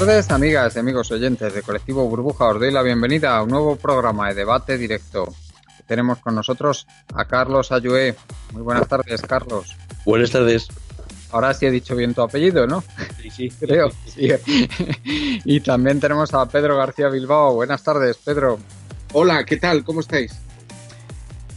[0.00, 2.46] Tardes, amigas y amigos oyentes de Colectivo Burbuja.
[2.46, 5.32] Os doy la bienvenida a un nuevo programa de debate directo.
[5.86, 8.16] Tenemos con nosotros a Carlos Ayué.
[8.52, 9.76] Muy buenas tardes, Carlos.
[10.04, 10.66] Buenas tardes.
[11.30, 12.82] Ahora sí he dicho bien tu apellido, ¿no?
[13.22, 13.50] Sí, sí.
[13.60, 13.90] Creo.
[14.04, 14.30] Sí.
[15.44, 17.54] Y también tenemos a Pedro García Bilbao.
[17.54, 18.58] Buenas tardes, Pedro.
[19.12, 19.84] Hola, ¿qué tal?
[19.84, 20.32] ¿Cómo estáis?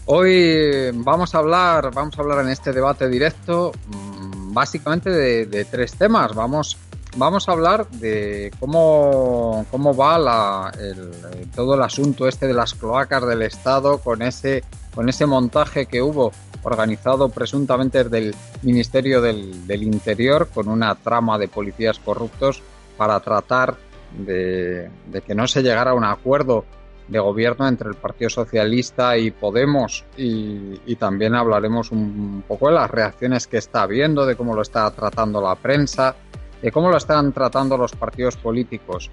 [0.06, 5.66] Hoy vamos a hablar, vamos a hablar en este debate directo mm, básicamente de, de
[5.66, 6.36] tres temas.
[6.36, 6.78] Vamos
[7.18, 11.12] vamos a hablar de cómo, cómo va la, el,
[11.56, 16.02] todo el asunto este de las cloacas del Estado con ese, con ese montaje que
[16.02, 16.32] hubo
[16.64, 22.62] organizado presuntamente del Ministerio del, Interior con una trama de policías corruptos
[22.98, 23.76] para tratar
[24.18, 26.66] de, de, que no se llegara a un acuerdo
[27.08, 30.04] de gobierno entre el Partido Socialista y Podemos.
[30.18, 34.62] Y, y también hablaremos un poco de las reacciones que está habiendo, de cómo lo
[34.62, 36.16] está tratando la prensa,
[36.62, 39.10] de cómo lo están tratando los partidos políticos.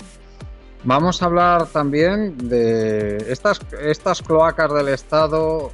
[0.85, 5.73] Vamos a hablar también de estas, estas cloacas del Estado,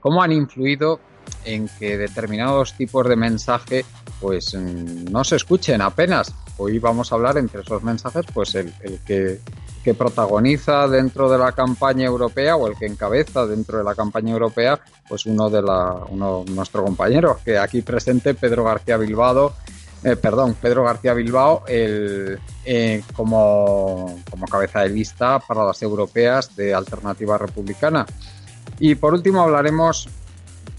[0.00, 1.00] cómo han influido
[1.44, 3.84] en que determinados tipos de mensaje
[4.20, 6.32] pues no se escuchen apenas.
[6.58, 9.40] Hoy vamos a hablar entre esos mensajes, pues el, el que,
[9.82, 14.32] que, protagoniza dentro de la campaña europea o el que encabeza dentro de la campaña
[14.32, 19.54] europea, pues uno de la, uno, nuestro compañero que aquí presente, Pedro García Bilbao,
[20.04, 22.36] eh, perdón, Pedro García Bilbao, eh,
[23.14, 28.04] como, como, cabeza de lista para las europeas de Alternativa Republicana.
[28.78, 30.08] Y por último hablaremos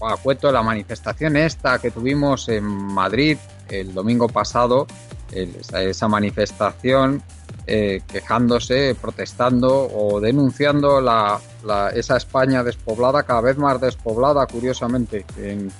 [0.02, 4.86] a cuento de la manifestación esta que tuvimos en Madrid el domingo pasado,
[5.32, 7.22] esa, manifestación
[7.66, 11.40] eh, quejándose, protestando o denunciando la,
[11.94, 15.72] esa España despoblada, cada vez más despoblada, curiosamente, en,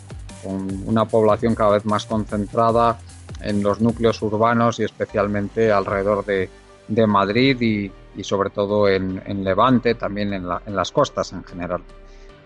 [0.43, 2.99] con una población cada vez más concentrada
[3.41, 6.49] en los núcleos urbanos y especialmente alrededor de,
[6.89, 11.33] de Madrid y, y, sobre todo en, en Levante, también en, la, en, las costas
[11.33, 11.83] en general.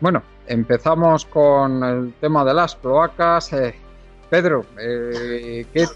[0.01, 3.53] Bueno, empezamos con el tema de las cloacas.
[3.53, 3.75] Eh,
[4.31, 5.87] Pedro, eh, ¿qué,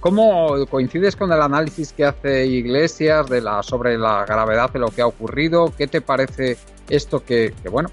[0.00, 4.88] ¿cómo coincides con el análisis que hace Iglesias de la, sobre la gravedad de lo
[4.88, 5.72] que ha ocurrido?
[5.76, 7.90] ¿Qué te parece esto que, bueno,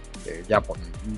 [0.48, 0.62] ya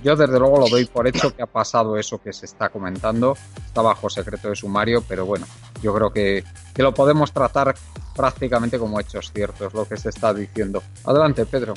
[0.03, 3.37] yo desde luego lo doy por hecho que ha pasado eso que se está comentando,
[3.65, 5.45] está bajo secreto de sumario, pero bueno,
[5.81, 6.43] yo creo que,
[6.73, 7.75] que lo podemos tratar
[8.15, 10.83] prácticamente como hechos ciertos, lo que se está diciendo.
[11.03, 11.73] Adelante, Pedro.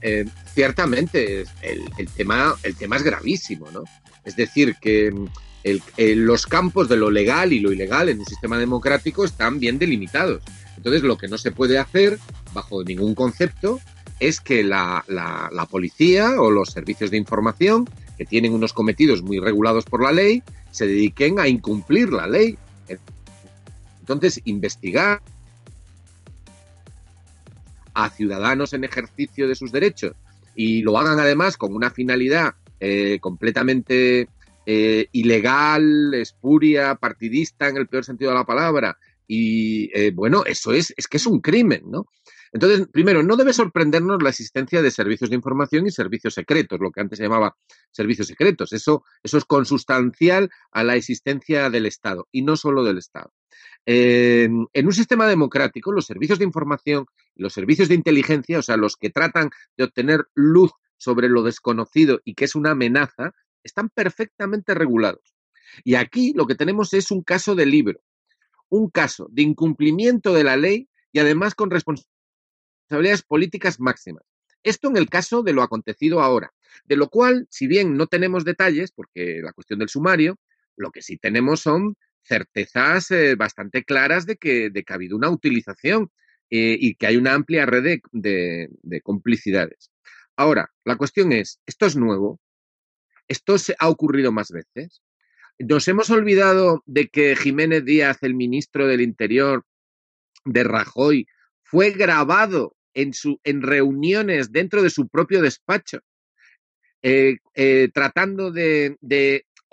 [0.00, 3.84] Eh, ciertamente, el, tema, el tema es gravísimo, ¿no?
[4.24, 5.12] Es decir, que
[5.64, 5.82] el,
[6.24, 10.42] los campos de lo legal y lo ilegal en un sistema democrático están bien delimitados.
[10.76, 12.18] Entonces, lo que no se puede hacer,
[12.52, 13.80] bajo ningún concepto,
[14.18, 19.22] es que la, la, la, policía o los servicios de información, que tienen unos cometidos
[19.22, 22.58] muy regulados por la ley, se dediquen a incumplir la ley.
[24.00, 25.22] Entonces, investigar
[27.94, 30.14] a ciudadanos en ejercicio de sus derechos
[30.54, 34.28] y lo hagan además con una finalidad eh, completamente
[34.66, 38.98] eh, ilegal, espuria, partidista en el peor sentido de la palabra.
[39.26, 42.06] Y eh, bueno, eso es, es que es un crimen, ¿no?
[42.52, 46.90] Entonces, primero, no debe sorprendernos la existencia de servicios de información y servicios secretos, lo
[46.90, 47.56] que antes se llamaba
[47.90, 48.74] servicios secretos.
[48.74, 53.32] Eso, eso es consustancial a la existencia del Estado y no solo del Estado.
[53.86, 58.76] Eh, en un sistema democrático, los servicios de información los servicios de inteligencia, o sea,
[58.76, 63.88] los que tratan de obtener luz sobre lo desconocido y que es una amenaza, están
[63.90, 65.34] perfectamente regulados.
[65.84, 68.00] Y aquí lo que tenemos es un caso de libro,
[68.68, 74.24] un caso de incumplimiento de la ley y además con responsabilidades políticas máximas.
[74.62, 76.52] Esto en el caso de lo acontecido ahora,
[76.84, 80.38] de lo cual, si bien no tenemos detalles, porque la cuestión del sumario,
[80.76, 85.30] lo que sí tenemos son certezas eh, bastante claras de que, de ha habido una
[85.30, 86.10] utilización
[86.50, 89.90] eh, y que hay una amplia red de complicidades.
[90.36, 92.40] Ahora, la cuestión es, ¿esto es nuevo?
[93.32, 95.02] Esto se ha ocurrido más veces.
[95.58, 99.64] Nos hemos olvidado de que Jiménez Díaz, el ministro del Interior
[100.44, 101.26] de Rajoy,
[101.62, 106.00] fue grabado en, su, en reuniones dentro de su propio despacho,
[107.02, 108.96] eh, eh, tratando de,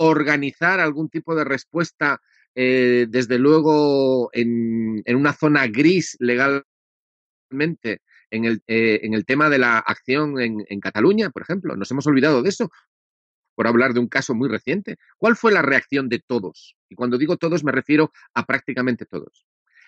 [0.02, 2.22] organizar algún tipo de respuesta,
[2.56, 6.64] eh, desde luego en, una zona gris legalmente,
[8.32, 11.76] en el, en el tema de la acción en, en Cataluña, por ejemplo.
[11.76, 12.70] Nos hemos olvidado de eso
[13.60, 14.96] por hablar de un caso muy reciente.
[15.18, 16.78] ¿Cuál fue la reacción de todos?
[16.88, 19.46] Y cuando digo todos me refiero a prácticamente todos.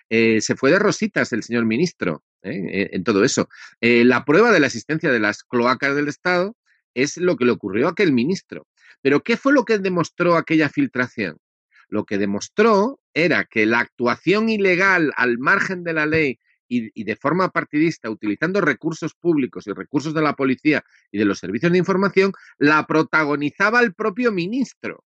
[0.10, 2.52] Eh, se fue de rositas el señor ministro ¿eh?
[2.70, 3.48] Eh, en todo eso.
[3.80, 6.58] la prueba de la existencia de las cloacas del Estado
[6.94, 8.68] es lo que le ocurrió a aquel ministro.
[9.02, 11.38] Pero ¿qué fue lo que demostró aquella filtración?
[11.88, 16.40] Lo que demostró era que la actuación ilegal al margen de la ley
[16.74, 21.40] y, de forma partidista, utilizando recursos públicos y recursos de la policía y de los
[21.40, 25.04] servicios de información, la protagonizaba el propio ministro.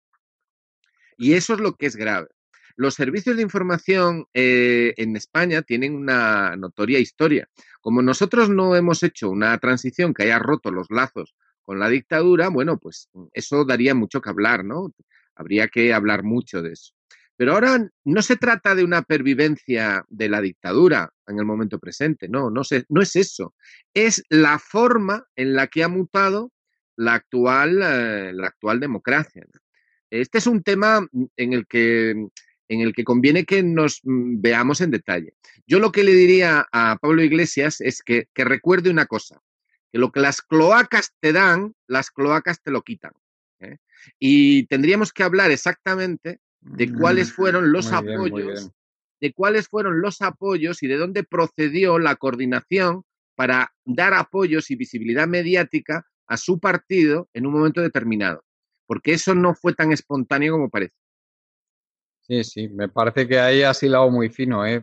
[1.18, 2.28] Y eso es lo que es grave.
[2.76, 7.46] Los servicios de información eh, en España tienen una notoria historia.
[7.82, 12.48] Como nosotros no hemos hecho una transición que haya roto los lazos con la dictadura,
[12.48, 14.94] bueno, pues eso daría mucho que hablar, ¿no?
[15.34, 16.94] Habría que hablar mucho de eso.
[17.40, 22.28] Pero ahora no se trata de una pervivencia de la dictadura en el momento presente,
[22.28, 22.60] no, no,
[22.90, 23.54] no es eso.
[23.94, 26.52] Es la forma en la que ha mutado
[26.96, 29.46] la actual, eh, la actual democracia.
[30.10, 31.08] Este es un tema
[31.38, 35.32] en el que en el que conviene que nos mm, veamos en detalle.
[35.66, 39.40] Yo lo que le diría a Pablo Iglesias es que, que recuerde una cosa,
[39.90, 43.12] que lo que las cloacas te dan, las cloacas te lo quitan.
[43.60, 43.78] ¿eh?
[44.18, 48.70] Y tendríamos que hablar exactamente de cuáles mm, fueron los apoyos,
[49.20, 53.04] de cuáles fueron los apoyos y de dónde procedió la coordinación
[53.34, 58.44] para dar apoyos y visibilidad mediática a su partido en un momento determinado.
[58.86, 60.94] Porque eso no fue tan espontáneo como parece.
[62.20, 64.80] Sí, sí, me parece que ahí has hilado muy fino, ¿eh,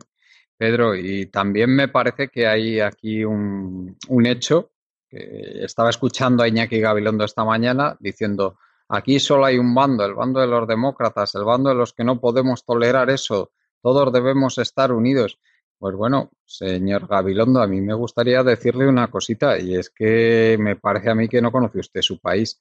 [0.58, 0.96] Pedro?
[0.96, 4.72] Y también me parece que hay aquí un, un hecho,
[5.10, 8.58] que estaba escuchando a Iñaki Gabilondo esta mañana diciendo,
[8.90, 12.04] Aquí solo hay un bando, el bando de los demócratas, el bando de los que
[12.04, 13.52] no podemos tolerar eso.
[13.82, 15.40] Todos debemos estar unidos.
[15.78, 20.76] Pues bueno, señor Gabilondo, a mí me gustaría decirle una cosita y es que me
[20.76, 22.60] parece a mí que no conoce usted su país,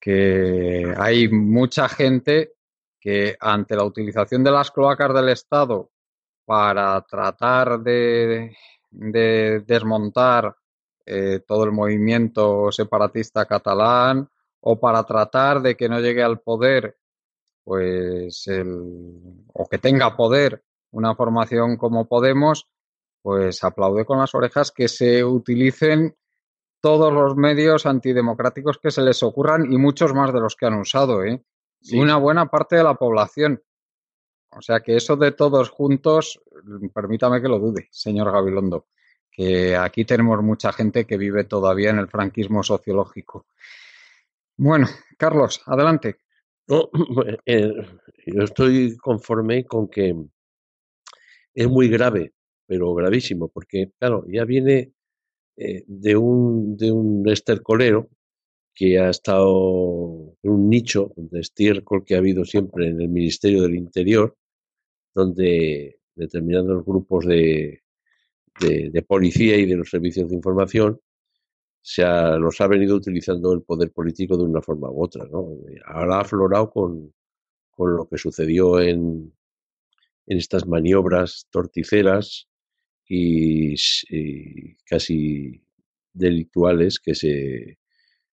[0.00, 2.54] que hay mucha gente
[2.98, 5.90] que ante la utilización de las cloacas del Estado
[6.44, 8.56] para tratar de,
[8.90, 10.56] desmontar
[11.06, 14.28] eh, todo el movimiento separatista catalán
[14.60, 16.98] o para tratar de que no llegue al poder,
[17.64, 20.62] pues, el, o que tenga poder
[20.92, 22.68] una formación como Podemos,
[23.22, 26.16] pues aplaude con las orejas que se utilicen
[26.80, 30.74] todos los medios antidemocráticos que se les ocurran y muchos más de los que han
[30.74, 31.44] usado, ¿eh?
[31.92, 33.62] Una buena parte de la población.
[34.50, 36.40] O sea que eso de todos juntos,
[36.92, 38.86] permítame que lo dude, señor Gabilondo,
[39.30, 43.46] que aquí tenemos mucha gente que vive todavía en el franquismo sociológico.
[44.62, 46.16] Bueno, Carlos, adelante.
[47.46, 47.72] Eh,
[48.26, 50.14] yo estoy conforme con que
[51.54, 52.34] es muy grave,
[52.66, 54.92] pero gravísimo, porque, claro, ya viene
[55.56, 58.10] eh, de, un, de un estercolero
[58.74, 63.62] que ha estado en un nicho de estiércol que ha habido siempre en el Ministerio
[63.62, 64.36] del Interior,
[65.14, 67.82] donde determinados grupos de,
[68.60, 71.00] de policía y de los servicios de información
[71.82, 75.24] se los ha venido utilizando el poder político de una forma u otra.
[75.26, 75.48] ¿no?
[75.86, 77.12] Ahora ha aflorado con,
[77.70, 79.32] con lo que sucedió en,
[80.26, 82.48] en estas maniobras torticeras
[83.08, 83.74] y,
[84.84, 85.60] casi
[86.12, 87.78] delictuales que se,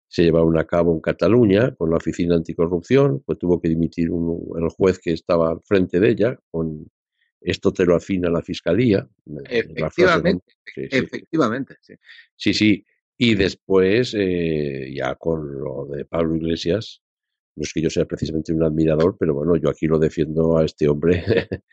[0.08, 4.70] se, llevaron a cabo en Cataluña con la Oficina Anticorrupción, pues tuvo que dimitir el
[4.70, 6.88] juez que estaba al frente de ella, con
[7.42, 9.08] esto te lo afina la Fiscalía.
[9.50, 11.78] Efectivamente, efectivamente.
[12.36, 12.86] Sí, sí,
[13.26, 17.02] y después, eh, ya con lo de Pablo Iglesias,
[17.56, 20.66] no es que yo sea precisamente un admirador, pero bueno, yo aquí lo defiendo a
[20.66, 21.24] este hombre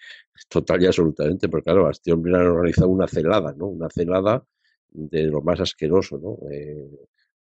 [0.49, 3.67] total y absolutamente, porque claro, a este hombre le han organizado una celada, ¿no?
[3.67, 4.45] Una celada
[4.91, 6.39] de lo más asqueroso, ¿no?
[6.53, 6.89] Eh,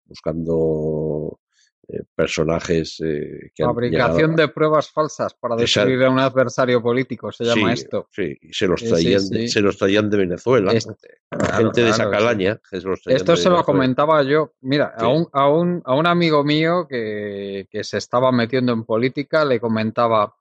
[0.07, 1.40] buscando
[1.89, 7.45] eh, personajes eh, que Fabricación de pruebas falsas para destruir a un adversario político, se
[7.45, 8.07] llama esto.
[8.11, 11.21] Sí, se los traían, De, se los traían de Venezuela, este,
[11.57, 12.61] gente de esa calaña.
[13.07, 14.53] esto se lo comentaba yo.
[14.61, 18.85] Mira, a, un, a, un, a un amigo mío que, que se estaba metiendo en
[18.85, 20.35] política le comentaba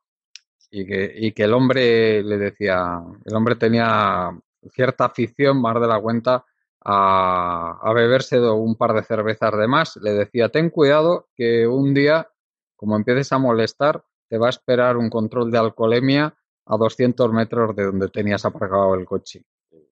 [0.71, 4.29] y que, y que el hombre le decía, el hombre tenía
[4.71, 6.45] cierta afición más de la cuenta
[6.81, 12.29] a, beberse un par de cervezas de más, le decía, ten cuidado que un día
[12.79, 16.33] como empieces a molestar, te va a esperar un control de alcoholemia
[16.65, 19.43] a 200 metros de donde tenías aparcado el coche.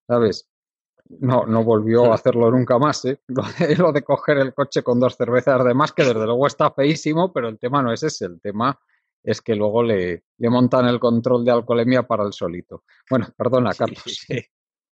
[0.08, 0.50] ¿Sabes?
[1.20, 3.20] No, no volvió a hacerlo nunca más, ¿eh?
[3.77, 7.34] Lo de, coger el coche con dos cervezas de más, que desde luego está feísimo,
[7.34, 8.79] pero el tema no es ese, el tema
[9.22, 12.84] es que luego le, le montan el control de alcoholemia para el solito.
[13.10, 14.25] Bueno, perdona, Carlos.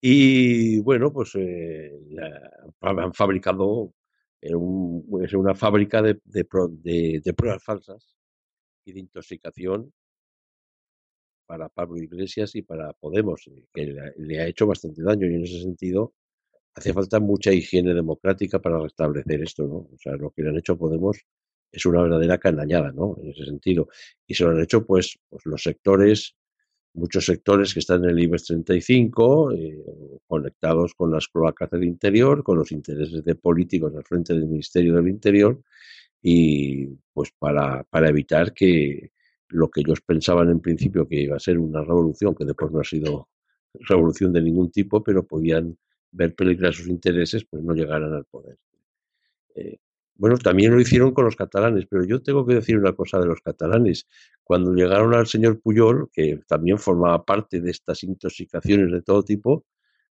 [0.06, 1.90] Y bueno, pues eh,
[2.82, 3.94] han fabricado
[4.42, 8.14] es una fábrica de, de, de, pruebas falsas
[8.84, 9.90] y de intoxicación
[11.46, 15.44] para Pablo Iglesias y para Podemos, eh, que le ha hecho bastante daño y en
[15.44, 16.12] ese sentido
[16.74, 19.76] hace falta mucha higiene democrática para restablecer esto, ¿no?
[19.90, 21.16] O sea, lo que le han hecho Podemos
[21.72, 23.16] es una verdadera canallada, ¿no?
[23.22, 23.88] En ese sentido.
[24.26, 26.36] Y se lo han hecho, pues, pues los sectores,
[26.94, 29.84] muchos sectores que están en el IBEX 35, eh,
[30.26, 34.94] conectados con las cloacas del interior, con los intereses de políticos al frente del Ministerio
[34.94, 35.60] del Interior,
[36.22, 39.12] y pues para, para evitar que,
[39.54, 42.80] lo que ellos pensaban en principio que iba a ser una revolución, que después no
[42.80, 43.28] ha sido
[43.72, 45.76] revolución de ningún tipo, pero podían
[46.10, 48.58] ver peligrar sus intereses, pues no llegaran al poder.
[49.54, 49.78] Eh,
[50.16, 53.26] bueno, también lo hicieron con los catalanes, pero yo tengo que decir una cosa de
[53.26, 54.06] los catalanes.
[54.44, 59.64] Cuando llegaron al señor Puyol, que también formaba parte de estas intoxicaciones de todo tipo,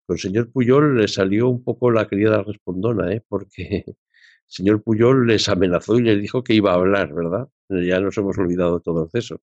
[0.07, 3.23] con el señor Puyol le salió un poco la criada respondona, ¿eh?
[3.29, 3.97] porque el
[4.47, 7.49] señor Puyol les amenazó y les dijo que iba a hablar, ¿verdad?
[7.69, 9.41] ya nos hemos olvidado todos de eso,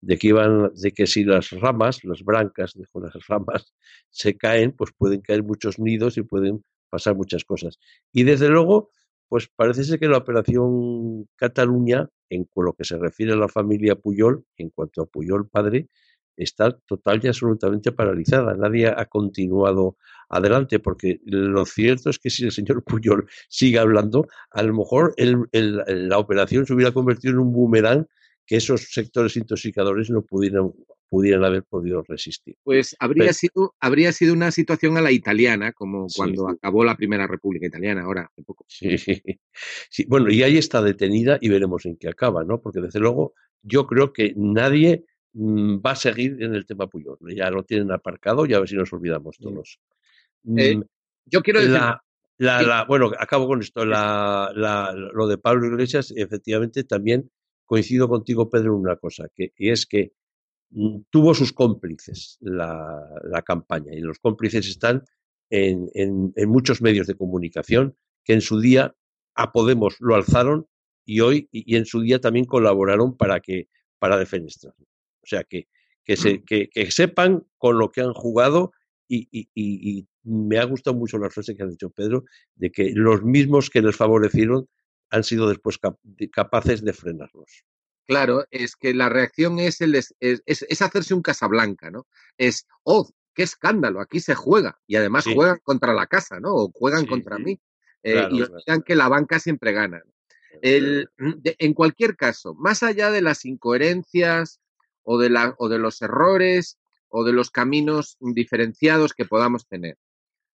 [0.00, 3.74] de que iban, de que si las ramas, las brancas, de las ramas
[4.10, 7.78] se caen, pues pueden caer muchos nidos y pueden pasar muchas cosas.
[8.12, 8.90] Y desde luego,
[9.28, 13.96] pues parece ser que la operación Cataluña, en lo que se refiere a la familia
[13.96, 15.88] Puyol, en cuanto a Puyol padre,
[16.36, 18.54] está total y absolutamente paralizada.
[18.54, 19.96] Nadie ha continuado
[20.28, 25.14] adelante, porque lo cierto es que si el señor Puyol sigue hablando, a lo mejor
[25.52, 28.06] la operación se hubiera convertido en un boomerang
[28.46, 30.72] que esos sectores intoxicadores no pudieran,
[31.08, 32.56] pudieran haber podido resistir.
[32.62, 37.26] Pues habría, sido, habría sido una situación a la italiana, como cuando acabó la Primera
[37.26, 38.64] República Italiana, ahora hace poco.
[38.68, 38.96] Sí,
[39.90, 42.60] sí, bueno, y ahí está detenida y veremos en qué acaba, ¿no?
[42.60, 47.18] Porque desde luego yo creo que nadie mm, va a seguir en el tema Puyol.
[47.34, 49.78] Ya lo tienen aparcado y a ver si nos olvidamos todos.
[50.56, 50.82] Eh, mm,
[51.26, 51.80] yo quiero decir.
[52.36, 53.84] La, bueno, acabo con esto.
[53.84, 54.50] La,
[55.14, 57.30] lo de Pablo Iglesias, efectivamente, también
[57.64, 60.12] coincido contigo, Pedro, en una cosa, que y es que
[60.70, 65.04] mm, tuvo sus cómplices la, la, campaña y los cómplices están
[65.50, 68.94] en, en, en, muchos medios de comunicación que en su día
[69.34, 70.66] a Podemos lo alzaron
[71.04, 73.68] y hoy y, en su día también colaboraron para que
[73.98, 74.74] para defenestrar.
[74.78, 75.68] O sea que
[76.04, 76.44] que, se, mm.
[76.44, 78.72] que, que sepan con lo que han jugado
[79.08, 82.92] y, y, y, me ha gustado mucho la frase que ha dicho Pedro, de que
[82.94, 84.68] los mismos que les favorecieron
[85.14, 85.78] han sido después
[86.32, 87.64] capaces de frenarlos.
[88.06, 92.06] Claro, es que la reacción es, el, es, es, hacerse un Casablanca, ¿no?
[92.36, 94.78] Es, oh, qué escándalo, aquí se juega.
[94.86, 96.54] Y además juegan contra la casa, ¿no?
[96.54, 97.60] O juegan contra mí.
[98.02, 100.02] Eh, y olvidan que la banca siempre gana.
[100.60, 104.60] El, en cualquier caso, más allá de las incoherencias
[105.02, 106.78] o de, la, o de los errores
[107.08, 109.96] o de los caminos diferenciados que podamos tener.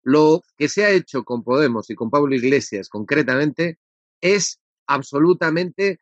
[0.02, 3.79] Lo que se ha hecho con Podemos y con Pablo Iglesias concretamente
[4.21, 6.00] es absolutamente,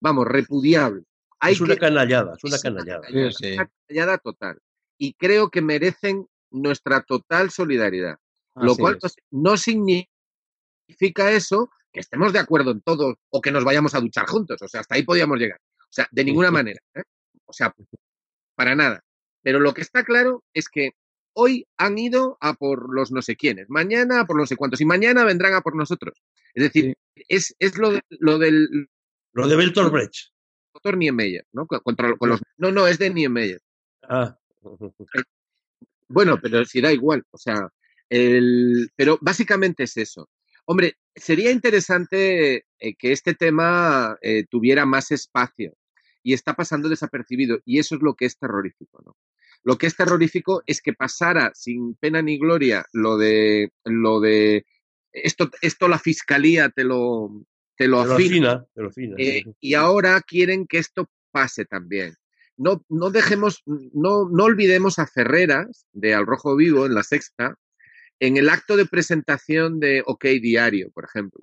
[0.00, 1.02] vamos, repudiable.
[1.46, 3.06] es una canallada, es una canallada.
[3.08, 4.58] Es una canallada, total.
[4.98, 8.16] Y creo que merecen nuestra total solidaridad.
[8.54, 8.98] lo cual
[9.30, 14.26] no significa eso que estemos de acuerdo en todo o que nos vayamos a duchar
[14.26, 14.60] juntos.
[14.62, 15.60] O sea, hasta ahí podíamos llegar.
[15.78, 16.80] O sea, de ninguna manera.
[16.94, 17.02] ¿eh?
[17.46, 17.74] O sea,
[18.54, 19.02] para nada.
[19.42, 20.92] Pero lo que está claro es que
[21.32, 24.80] hoy han ido a por los no sé quiénes, mañana a por no sé cuántos,
[24.80, 26.20] y mañana vendrán a por nosotros.
[26.54, 26.96] Es decir,
[27.28, 28.88] es, es lo, de, lo del...
[29.32, 30.32] Lo de Bertolt Brecht.
[30.74, 31.66] Doctor Niemeyer, ¿no?
[31.66, 33.60] Contra, con los, no, no, es de Niemeyer.
[34.02, 34.36] Ah.
[36.08, 37.68] Bueno, pero si da igual, o sea,
[38.08, 40.28] el, pero básicamente es eso.
[40.66, 45.76] Hombre, sería interesante eh, que este tema eh, tuviera más espacio
[46.22, 49.16] y está pasando desapercibido y eso es lo que es terrorífico, ¿no?
[49.62, 54.64] Lo que es terrorífico es que pasara sin pena ni gloria lo de lo de
[55.12, 57.44] esto esto la fiscalía te lo
[57.76, 58.66] te lo, afina,
[59.16, 62.14] eh, y ahora quieren que esto pase también.
[62.58, 67.56] No, no dejemos, no, no olvidemos a Ferreras de Al Rojo Vivo en la sexta,
[68.18, 71.40] en el acto de presentación de OK Diario, por ejemplo.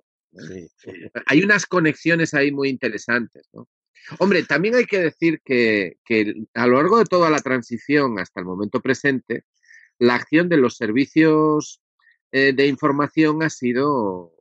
[1.26, 3.50] Hay unas conexiones ahí muy interesantes.
[3.52, 3.68] ¿no?
[4.20, 5.98] Hombre, también hay que decir que,
[6.54, 9.44] a lo largo de toda la transición hasta el momento presente,
[10.00, 11.82] la acción de los servicios
[12.32, 14.34] eh, de información ha sido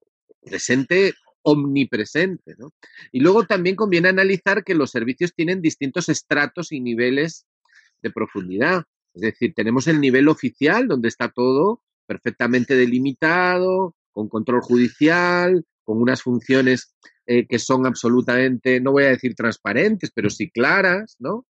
[0.44, 2.54] presente omnipresente.
[2.58, 2.72] ¿no?
[3.12, 7.46] Y luego también conviene analizar que los servicios tienen distintos estratos y niveles
[8.02, 8.84] de profundidad.
[9.14, 16.00] Es decir, tenemos el nivel oficial, donde está todo perfectamente delimitado, con control judicial, con
[16.02, 16.94] unas funciones
[17.26, 21.46] eh, que son absolutamente, no voy a decir transparentes, pero sí claras, ¿no?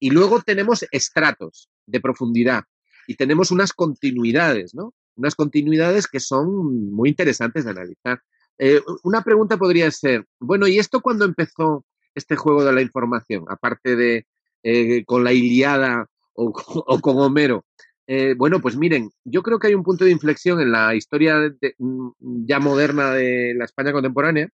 [0.00, 2.64] Y luego tenemos estratos de profundidad
[3.08, 4.92] y tenemos unas continuidades, ¿no?
[5.16, 8.20] Unas continuidades que son muy interesantes de analizar.
[8.58, 13.46] Eh, una pregunta podría ser, bueno, ¿y esto cuándo empezó este juego de la información?
[13.48, 14.26] Aparte de
[14.62, 16.52] eh, con la Iliada o,
[17.00, 17.64] con Homero.
[18.06, 21.50] Eh, bueno, pues miren, yo creo que hay un punto de inflexión en la historia
[21.78, 22.10] mm,
[22.46, 24.50] ya moderna de la España contemporánea,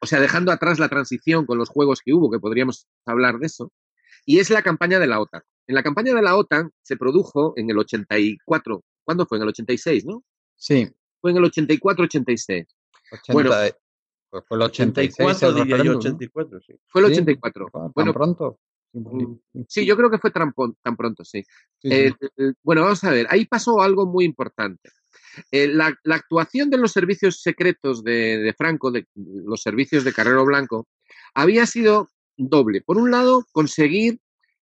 [0.00, 3.46] o sea, dejando atrás la transición con los juegos que hubo, que podríamos hablar de
[3.46, 3.72] eso,
[4.26, 5.42] y es la campaña de la OTAN.
[5.68, 9.38] En la campaña de la OTAN se produjo en el 84, ¿cuándo fue?
[9.38, 10.22] En el 86, ¿no?
[10.56, 10.88] Sí.
[11.20, 12.66] Fue en el 84-86.
[13.32, 13.50] Bueno,
[14.30, 16.74] pues fue el 86 el referéndum, 84, sí.
[16.88, 17.66] Fue el 84.
[17.72, 18.58] ¿Tan Bueno, pronto?
[18.92, 19.34] Mm,
[19.68, 20.52] Sí, yo creo que fue tan,
[20.82, 21.42] tan pronto, sí.
[21.78, 22.26] Sí, Eh, sí.
[22.38, 24.90] eh, bueno, vamos a ver, ahí pasó algo muy importante.
[25.50, 30.12] Eh, la, la actuación de los servicios secretos de, de Franco, de los servicios de
[30.12, 30.88] Carrero Blanco,
[31.34, 32.82] había sido doble.
[32.82, 34.20] Por un lado, conseguir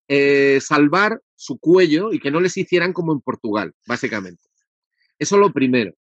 [0.07, 4.43] eh, salvar su cuello y que no les hicieran como en Portugal, básicamente.
[5.19, 5.93] Eso lo primero.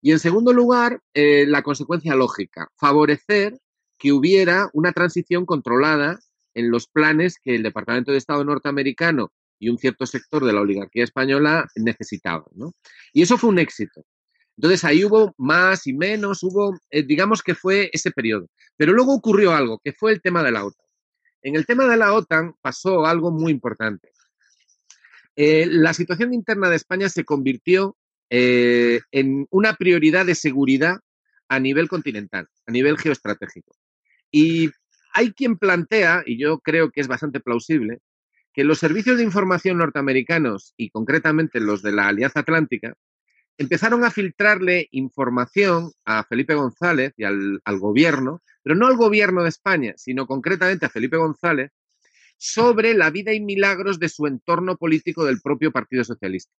[0.00, 3.56] Y en segundo lugar, eh, la consecuencia lógica, favorecer
[3.98, 6.18] que hubiera una transición controlada
[6.54, 10.60] en los planes que el Departamento de Estado norteamericano y un cierto sector de la
[10.60, 12.48] oligarquía española necesitaban.
[12.54, 12.72] ¿no?
[13.12, 14.04] Y eso fue un éxito.
[14.56, 18.48] Entonces ahí hubo más y menos, hubo, eh, digamos que fue ese periodo.
[18.76, 20.86] Pero luego ocurrió algo, que fue el tema de la OTAN.
[21.42, 24.12] En el tema de la OTAN pasó algo muy importante.
[25.34, 27.96] Eh, la situación interna de España se convirtió
[28.30, 30.98] eh, en una prioridad de seguridad
[31.48, 33.74] a nivel continental, a nivel geoestratégico.
[34.30, 34.70] Y
[35.12, 37.98] hay quien plantea, y yo creo que es bastante plausible,
[38.52, 42.94] que los servicios de información norteamericanos y concretamente los de la Alianza Atlántica
[43.58, 49.48] empezaron a filtrarle información a Felipe González y al, gobierno, pero no al gobierno de
[49.48, 51.70] España, sino concretamente a Felipe González,
[52.36, 56.52] sobre la vida y milagros de su entorno político del propio Partido Socialista.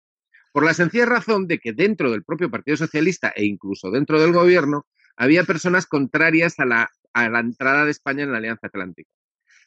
[0.52, 4.32] Por la sencilla razón de que dentro del propio Partido Socialista e incluso dentro del
[4.32, 9.10] gobierno había personas contrarias a la, a la entrada de España en la Alianza Atlántica.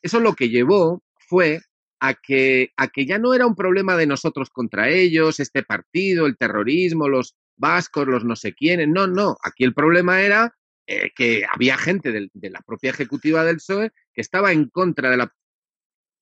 [0.02, 1.62] Eso lo que llevó fue
[2.08, 6.26] a que, a que ya no era un problema de nosotros contra ellos, este partido,
[6.26, 8.88] el terrorismo, los vascos, los no sé quiénes.
[8.88, 9.38] No, no.
[9.44, 10.56] Aquí el problema era
[10.88, 15.18] eh, que había gente de la propia ejecutiva del PSOE que estaba en contra de
[15.18, 15.34] la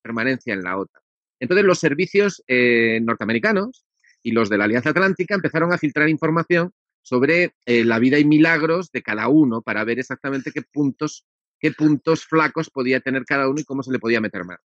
[0.02, 1.02] permanencia en la OTAN.
[1.40, 3.86] Entonces los servicios eh, norteamericanos
[4.22, 8.26] y los de la Alianza Atlántica empezaron a filtrar información sobre eh, la vida y
[8.26, 11.26] milagros de cada uno para ver exactamente qué puntos,
[11.60, 14.62] qué puntos flacos podía tener cada uno y cómo se le podía meter mano.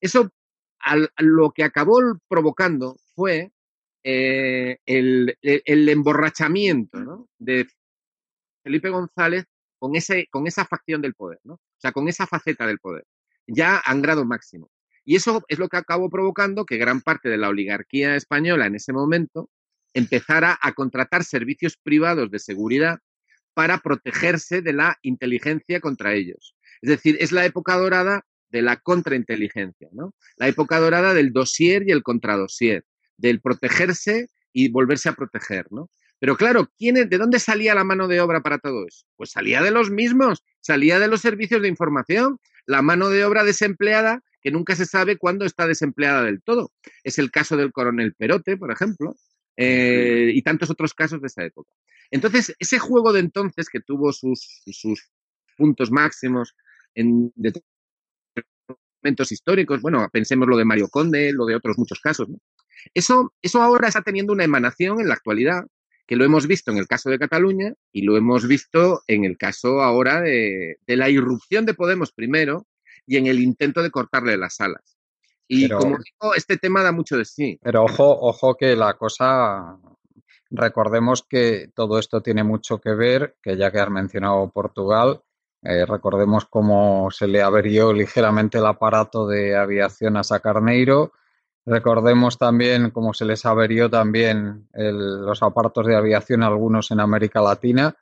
[0.00, 0.32] Eso
[1.18, 3.52] lo que acabó provocando fue
[4.04, 7.66] eh, el, el- emborrachamiento de
[8.62, 9.44] Felipe González
[9.78, 11.54] con, ese, con esa facción del poder, ¿no?
[11.54, 13.04] o sea, con esa faceta del poder,
[13.46, 14.70] ya a grado máximo.
[15.04, 18.74] Y eso es lo que acabó provocando que gran parte de la oligarquía española en
[18.74, 19.50] ese momento
[19.94, 22.98] empezara a contratar servicios privados de seguridad
[23.54, 26.54] para protegerse de la inteligencia contra ellos.
[26.82, 30.14] Es decir, es la época dorada de la contrainteligencia, ¿no?
[30.36, 32.84] La época dorada del dossier y el contradossier,
[33.16, 35.90] del protegerse y volverse a proteger, ¿no?
[36.20, 39.06] Pero claro, ¿quién es- ¿de dónde salía la mano de obra para todo eso?
[39.16, 43.44] Pues salía de los mismos, salía de los servicios de información, la mano de obra
[43.44, 46.72] desempleada que nunca se sabe cuándo está desempleada del todo.
[47.04, 49.16] Es el caso del coronel Perote, por ejemplo,
[49.56, 51.72] eh, y tantos otros casos de esa época.
[52.10, 55.10] Entonces, ese juego de entonces que tuvo sus, sus
[55.56, 56.54] puntos máximos
[56.94, 57.32] en
[59.02, 62.38] momentos históricos, bueno, pensemos lo de Mario Conde, lo de otros muchos casos, ¿no?
[62.94, 65.64] Eso, eso ahora está teniendo una emanación en la actualidad,
[66.06, 69.36] que lo hemos visto en el caso de Cataluña y lo hemos visto en el
[69.36, 72.66] caso ahora de, de la irrupción de Podemos primero
[73.06, 74.96] y en el intento de cortarle las alas.
[75.48, 77.58] Y Pero- como digo, este tema da mucho de sí.
[77.62, 79.76] Pero ojo, ojo que la cosa,
[80.50, 85.20] recordemos que todo esto tiene mucho que ver, que ya que has mencionado Portugal,
[85.62, 91.12] eh, recordemos cómo se le averió ligeramente el aparato de aviación a Sacarneiro,
[91.66, 97.00] recordemos también cómo se les averió también el- los aparatos de aviación a algunos en
[97.00, 97.94] América Latina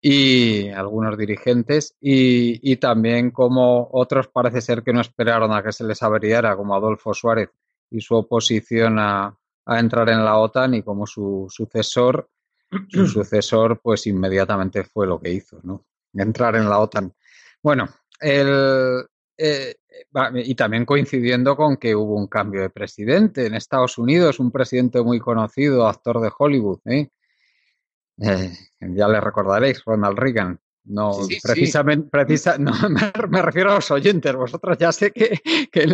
[0.00, 5.72] y algunos dirigentes y, y también como otros parece ser que no esperaron a que
[5.72, 7.50] se les averiara, como Adolfo Suárez
[7.90, 12.28] y su oposición a, a entrar en la OTAN y como su sucesor
[12.88, 15.84] su sucesor, pues inmediatamente fue lo que hizo, ¿no?
[16.14, 17.12] Entrar en la OTAN.
[17.62, 17.88] Bueno,
[18.20, 19.04] el,
[19.36, 19.76] eh,
[20.34, 25.02] y también coincidiendo con que hubo un cambio de presidente en Estados Unidos, un presidente
[25.02, 27.08] muy conocido, actor de Hollywood, ¿eh?
[28.20, 30.58] Eh, ya le recordaréis, Ronald Reagan.
[30.84, 32.72] No, precisamente, Precisa, no,
[33.28, 34.34] me, refiero a los oyentes.
[34.34, 35.38] Vosotros ya sé que,
[35.70, 35.86] que,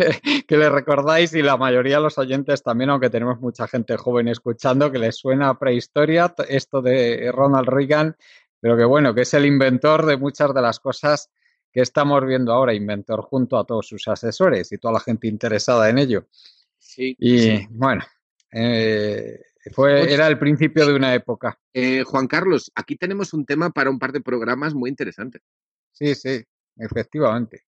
[0.57, 4.91] le, recordáis y la mayoría de los oyentes también, aunque tenemos mucha gente joven escuchando,
[4.91, 8.15] que les suena a prehistoria esto de Ronald Reagan,
[8.65, 11.29] pero que bueno, que es el inventor de muchas de las cosas
[11.71, 15.87] que estamos viendo ahora, inventor junto a todos sus asesores y toda la gente interesada
[15.87, 16.25] en ello.
[16.79, 17.15] Sí.
[17.19, 18.03] Y bueno,
[18.51, 19.39] eh,
[19.71, 21.59] fue, era el principio de una época.
[21.71, 25.43] Eh, Juan Carlos, aquí tenemos un tema para un par de programas muy interesantes.
[25.91, 26.43] Sí, sí,
[26.75, 27.65] efectivamente.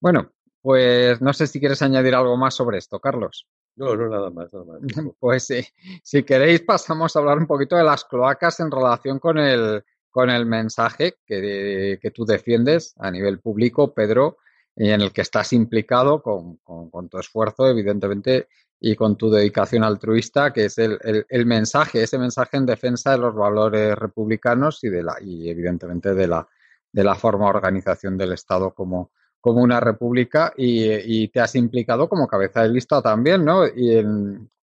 [0.00, 3.46] Bueno, pues no sé si quieres añadir algo más sobre esto, Carlos.
[3.76, 4.80] No, no, nada más, nada más.
[5.20, 5.64] Pues sí,
[6.02, 10.30] si queréis pasamos a hablar un poquito de las cloacas en relación con el, con
[10.30, 14.38] el mensaje que, que tú defiendes a nivel público, Pedro,
[14.76, 18.46] y en el que estás implicado con, con tu esfuerzo, evidentemente,
[18.84, 20.98] y con tu dedicación altruista, que es el,
[21.28, 26.14] el, mensaje, ese mensaje en defensa de los valores republicanos y de la, y evidentemente
[26.14, 26.48] de la,
[26.90, 32.26] de la forma organización del Estado como, como una república y, te has implicado como
[32.26, 33.64] cabeza de lista también, ¿no?
[33.66, 34.04] Y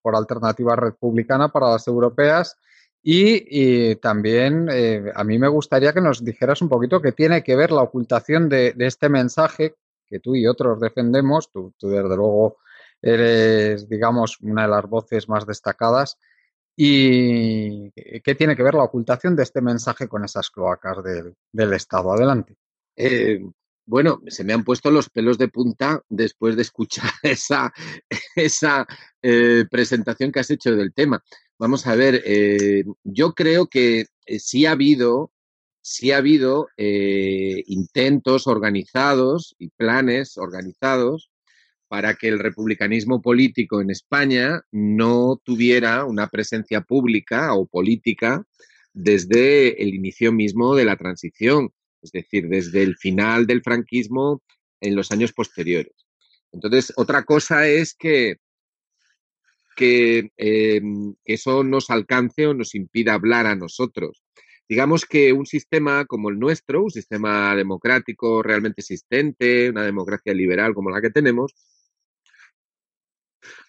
[0.02, 2.58] por alternativa republicana para las europeas.
[3.02, 7.56] Y, también eh, a mí me gustaría que nos dijeras un poquito qué tiene que
[7.56, 12.58] ver la ocultación de, este mensaje que tú y otros defendemos, tú, desde luego
[13.02, 16.18] eres, digamos, una de las voces más destacadas.
[16.76, 22.14] ¿Y qué tiene que ver la ocultación de este mensaje con esas cloacas del, Estado?
[22.14, 22.56] Adelante.
[22.96, 23.42] Eh,
[23.90, 27.74] bueno, se me han puesto los pelos de punta después de escuchar esa,
[28.36, 28.86] esa
[29.22, 31.24] eh, presentación que has hecho del tema.
[31.58, 34.06] Vamos a ver, eh, yo creo que
[34.38, 35.32] sí ha habido,
[35.82, 41.32] sí ha habido intentos organizados y planes organizados
[41.88, 48.46] para que el republicanismo político en España no tuviera una presencia pública o política
[48.94, 54.42] desde el inicio mismo de la transición, es decir, desde el final del franquismo
[54.82, 55.94] en los años posteriores.
[56.52, 58.38] Entonces, otra cosa es que,
[59.78, 64.24] em, que eso nos alcance o nos impida hablar a nosotros.
[64.68, 70.74] Digamos que un sistema como el nuestro, un sistema democrático realmente existente, una democracia liberal
[70.76, 71.54] como la que tenemos,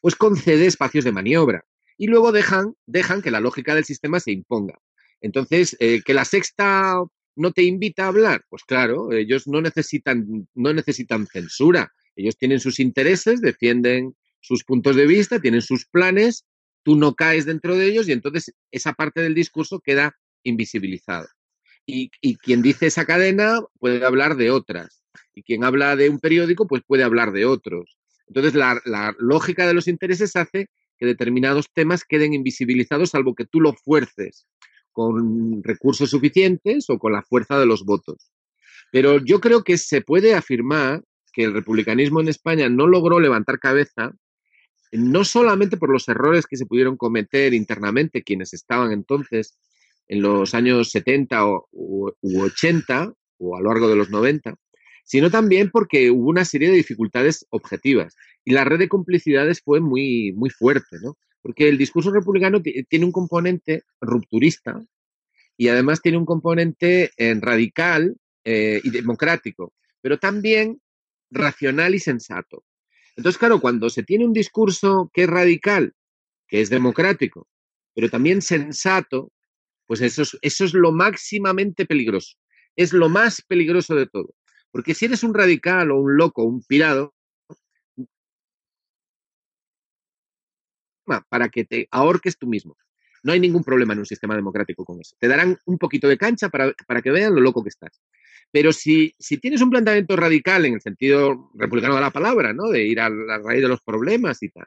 [0.03, 1.65] pues concede espacios de maniobra
[1.97, 4.79] y luego dejan, dejan que la lógica del sistema se imponga.
[5.21, 7.03] Entonces, eh, que la sexta
[7.37, 12.61] no te invita a hablar, pues claro, ellos no necesitan, no necesitan censura, ellos tienen
[12.61, 16.47] sus intereses, defienden sus puntos de vista, tienen sus planes,
[16.83, 21.29] tú no caes dentro de ellos y entonces esa parte del discurso queda invisibilizada.
[21.87, 25.03] Y, y, quien dice esa cadena puede hablar de otras.
[25.35, 27.99] Y quien habla de un periódico, pues puede hablar de otros.
[28.31, 33.61] Entonces, la, lógica de los intereses hace que determinados temas queden invisibilizados, salvo que tú
[33.61, 34.47] lo fuerces
[35.01, 38.31] con recursos suficientes o con la fuerza de los votos.
[38.93, 43.59] Pero yo creo que se puede afirmar que el republicanismo en España no logró levantar
[43.59, 44.13] cabeza,
[44.93, 49.57] no solamente por los errores que se pudieron cometer internamente quienes estaban entonces
[50.07, 54.55] en los años 70 u 80 o a lo largo de los 90,
[55.07, 58.15] sino también porque hubo una serie de dificultades objetivas.
[58.45, 61.17] Y la red de complicidades fue muy, muy fuerte, ¿no?
[61.43, 64.81] Porque el discurso republicano tiene un componente rupturista
[65.57, 70.81] y además tiene un componente eh, radical eh, y democrático, pero también
[71.31, 72.65] racional y sensato.
[73.17, 75.95] Entonces, claro, cuando se tiene un discurso que es radical,
[76.49, 77.49] que es democrático,
[77.95, 79.33] pero también sensato,
[79.87, 82.37] pues eso eso es lo máximamente peligroso.
[82.77, 84.35] Es lo más peligroso de todo.
[84.71, 87.15] Porque si eres un radical o un loco, un pirado,
[91.29, 92.77] para que te ahorques tú mismo.
[93.23, 95.15] No hay ningún problema en un sistema democrático con eso.
[95.19, 98.01] Te darán un poquito de cancha para, que vean lo loco que estás.
[98.51, 102.69] Pero si, si, tienes un planteamiento radical en el sentido republicano de la palabra, ¿no?
[102.69, 104.67] De ir a la raíz de los problemas y tal,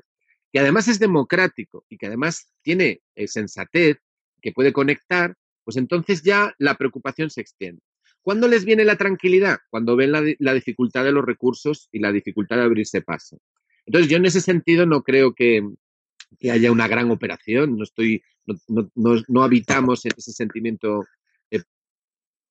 [0.51, 3.97] que además es democrático y que además tiene eh, sensatez,
[4.41, 7.81] que puede conectar, pues entonces ya la preocupación se extiende.
[8.23, 9.59] ¿Cuándo les viene la tranquilidad?
[9.69, 13.37] Cuando ven la, dificultad de los recursos y la dificultad de abrirse paso.
[13.85, 15.61] Entonces, yo en ese sentido no creo que,
[16.49, 18.23] haya una gran operación, no estoy,
[18.95, 21.05] no, habitamos ese sentimiento
[21.51, 21.61] eh,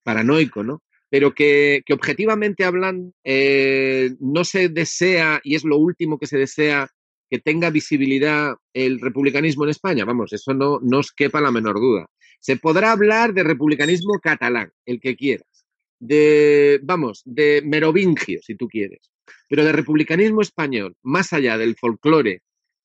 [0.02, 0.82] paranoico, ¿no?
[1.08, 6.88] Pero que, objetivamente hablando, eh, no se desea, y es lo último que se desea,
[7.28, 10.04] que tenga visibilidad el republicanismo en España.
[10.04, 12.06] Vamos, eso no, no os quepa la menor duda.
[12.40, 15.64] Se podrá hablar de republicanismo catalán, el que quieras,
[15.98, 19.12] de, vamos, de merovingio, si tú quieres,
[19.48, 22.42] pero de republicanismo español, más allá del folclore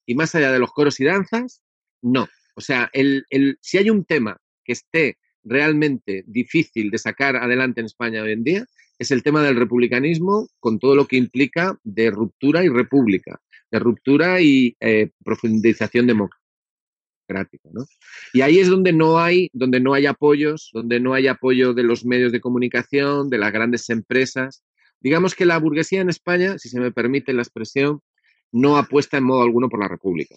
[0.08, 1.62] y más allá de los coros y danzas,
[2.02, 2.28] no.
[2.56, 2.90] O sea,
[3.62, 8.44] si hay un tema que esté realmente difícil de sacar adelante en España hoy en
[8.44, 8.66] día,
[8.98, 13.40] es el tema del republicanismo con todo lo que implica de ruptura y república,
[13.70, 17.70] de ruptura y eh, profundización democrática.
[18.34, 21.84] Y ahí es donde no hay, donde no hay apoyos, donde no hay apoyo de
[21.84, 24.64] los medios de comunicación, de las grandes empresas.
[25.02, 28.02] Digamos que la burguesía en España, si se me permite la expresión,
[28.52, 30.36] no apuesta en modo alguno por la república.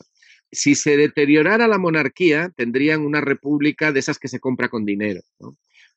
[0.53, 5.21] Si se deteriorara la monarquía, tendrían una república de esas que se compra con dinero.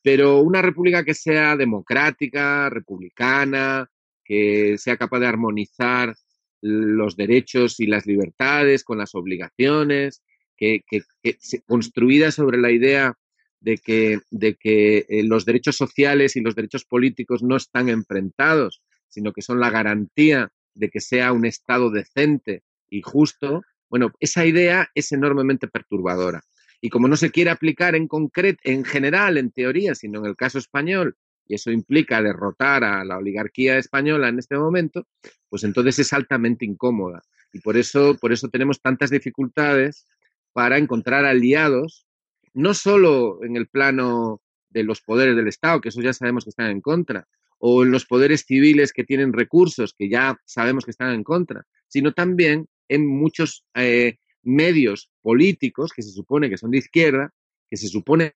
[0.03, 3.89] pero una república que sea democrática, republicana,
[4.25, 6.13] que sea capaz de armonizar
[6.61, 10.21] los derechos y las libertades con las obligaciones,
[10.57, 13.17] que, que, que construida sobre la idea
[13.63, 18.81] de que, de que eh, los derechos sociales y los derechos políticos no están enfrentados,
[19.07, 24.45] sino que son la garantía de que sea un Estado decente y justo, bueno, esa
[24.45, 26.41] idea es enormemente perturbadora.
[26.81, 30.35] Y como no se quiere aplicar en concreto, en general, en teoría, sino en el
[30.35, 31.15] caso español,
[31.47, 35.07] y eso implica derrotar a la oligarquía española en este momento,
[35.49, 37.21] pues entonces es altamente incómoda.
[37.51, 40.07] Y por eso, por eso tenemos tantas dificultades
[40.53, 42.07] para encontrar aliados,
[42.53, 46.49] no solo en el plano de los poderes del Estado, que eso ya sabemos que
[46.49, 47.27] están en contra,
[47.65, 51.65] o en los poderes civiles que tienen recursos, que ya sabemos que están en contra,
[51.87, 57.31] sino también en muchos eh, medios políticos que se supone que son de izquierda,
[57.69, 58.33] que se supone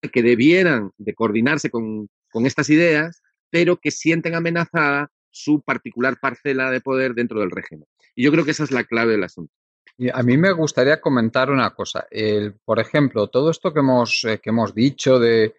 [0.00, 6.70] que debieran de coordinarse con, con estas ideas, pero que sienten amenazada su particular parcela
[6.70, 7.86] de poder dentro del régimen.
[8.14, 9.52] Y yo creo que esa es la clave del asunto.
[9.98, 12.06] Y a mí me gustaría comentar una cosa.
[12.64, 15.54] Por ejemplo, todo esto que hemos, eh, que hemos dicho de,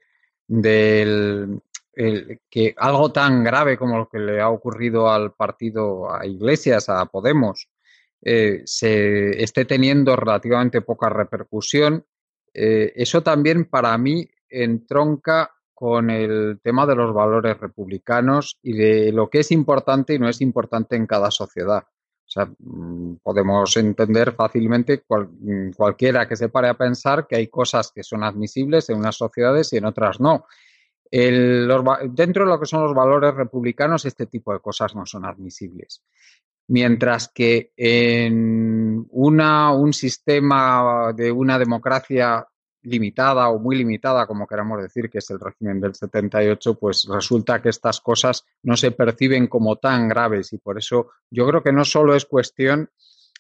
[0.48, 1.62] del,
[2.00, 6.88] el, que algo tan grave como lo que le ha ocurrido al partido, a Iglesias,
[6.88, 7.68] a Podemos,
[8.22, 12.06] eh, se esté teniendo relativamente poca repercusión.
[12.54, 19.12] Eh, eso también para mí entronca con el tema de los valores republicanos y de
[19.12, 21.84] lo que es importante y no es importante en cada sociedad.
[22.60, 27.92] Mm, podemos entender fácilmente cual, mm, cualquiera que se pare a pensar que hay cosas
[27.94, 30.46] que son admisibles en unas sociedades y en otras no.
[31.12, 35.06] El, los, dentro de lo que son los valores republicanos, este tipo de cosas no
[35.06, 36.04] son admisibles.
[36.68, 42.46] Mientras que en una, un sistema de una democracia
[42.84, 47.62] limitada o muy limitada, como queramos decir, que es el régimen del 78, pues resulta
[47.62, 50.54] que estas cosas no se perciben como tan graves.
[50.54, 52.90] Y por eso yo creo que no solo es cuestión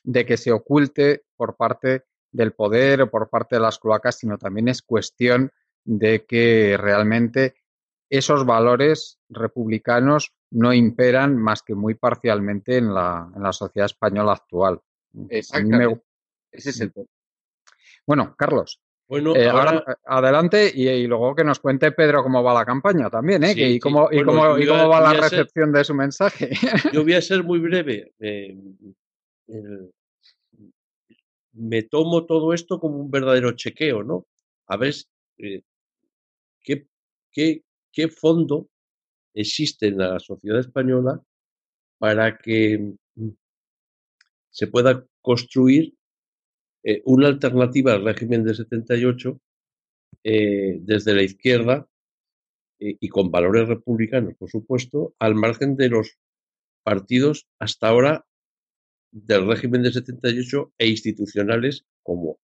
[0.03, 4.37] de que se oculte por parte del poder o por parte de las cloacas, sino
[4.37, 5.51] también es cuestión
[5.89, 7.55] de que realmente
[8.11, 14.33] esos valores republicanos no imperan más que muy parcialmente en la, en la sociedad española
[14.33, 14.79] actual.
[15.29, 15.95] Exactamente.
[15.95, 16.01] Me...
[16.51, 17.11] Ese es el punto.
[18.05, 18.79] Bueno, Carlos.
[19.07, 23.09] Bueno, eh, ahora, adelante y, y, luego que nos cuente Pedro cómo va la campaña
[23.09, 23.53] también, ¿eh?
[23.55, 24.17] Sí, y, cómo, sí.
[24.17, 26.51] y, cómo, y cómo va la recepción ser, de su mensaje.
[26.93, 28.13] Yo voy a ser muy breve.
[28.19, 28.55] Eh,
[31.53, 34.27] me tomo todo esto como un verdadero chequeo, ¿no?
[34.67, 34.93] A ver
[35.39, 35.63] eh,
[36.69, 36.87] qué,
[37.31, 38.69] qué, qué fondo
[39.33, 41.23] existe en la sociedad española
[41.97, 43.29] para que mm,
[44.51, 45.95] se pueda construir
[46.83, 49.41] eh, una alternativa al régimen de 78
[50.23, 51.87] eh, desde la izquierda
[52.79, 56.17] eh, y con valores republicanos, por supuesto, al margen de los
[56.83, 58.25] partidos hasta ahora
[59.11, 62.39] del régimen de 78 e institucionales como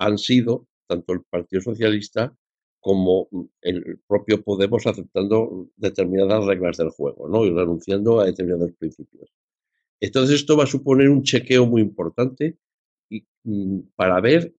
[0.00, 2.36] han sido tanto el Partido Socialista
[2.80, 3.28] como
[3.60, 7.44] el propio Podemos aceptando determinadas reglas del juego ¿no?
[7.44, 9.30] y renunciando a determinados principios.
[10.00, 12.56] Entonces esto va a suponer un chequeo muy importante
[13.10, 14.54] y, mm, para ver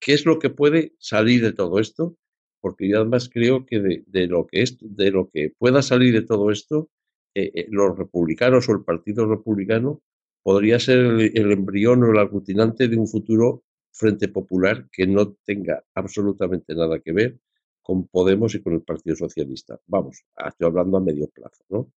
[0.00, 2.16] qué es lo que puede salir de todo esto,
[2.60, 6.22] porque yo además creo que de, lo que es, de lo que pueda salir de
[6.22, 6.90] todo esto,
[7.34, 10.02] eh, eh, los republicanos o el Partido Republicano
[10.42, 13.62] podría ser el, el embrión o el aglutinante de un futuro
[13.94, 17.38] Frente Popular que no tenga absolutamente nada que ver
[17.80, 19.80] con Podemos y con el Partido Socialista.
[19.86, 21.92] Vamos, estoy hablando a medio plazo, ¿no?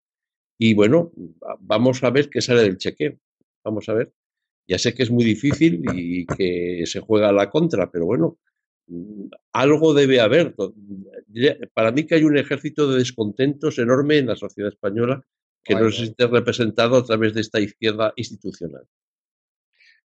[0.58, 1.12] Y bueno,
[1.60, 3.18] vamos a ver qué sale del chequeo.
[3.62, 4.12] Vamos a ver.
[4.66, 8.38] Ya sé que es muy difícil y que se juega a la contra, pero bueno,
[9.52, 10.54] algo debe haber.
[11.74, 15.24] Para mí que hay un ejército de descontentos enorme en la sociedad española
[15.62, 18.86] que no se esté representado a través de esta izquierda institucional.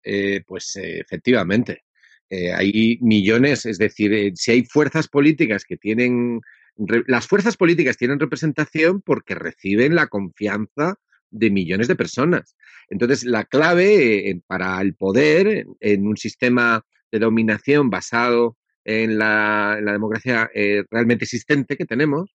[0.04, 1.84] Eh, pues eh, efectivamente.
[2.30, 6.40] eh, hay millones, es decir, si hay fuerzas políticas que tienen,
[7.06, 10.96] las fuerzas políticas tienen representación porque reciben la confianza
[11.30, 12.56] de millones de personas.
[12.88, 20.50] Entonces, la clave para el poder en un sistema de dominación basado en la, democracia
[20.90, 22.34] realmente existente que tenemos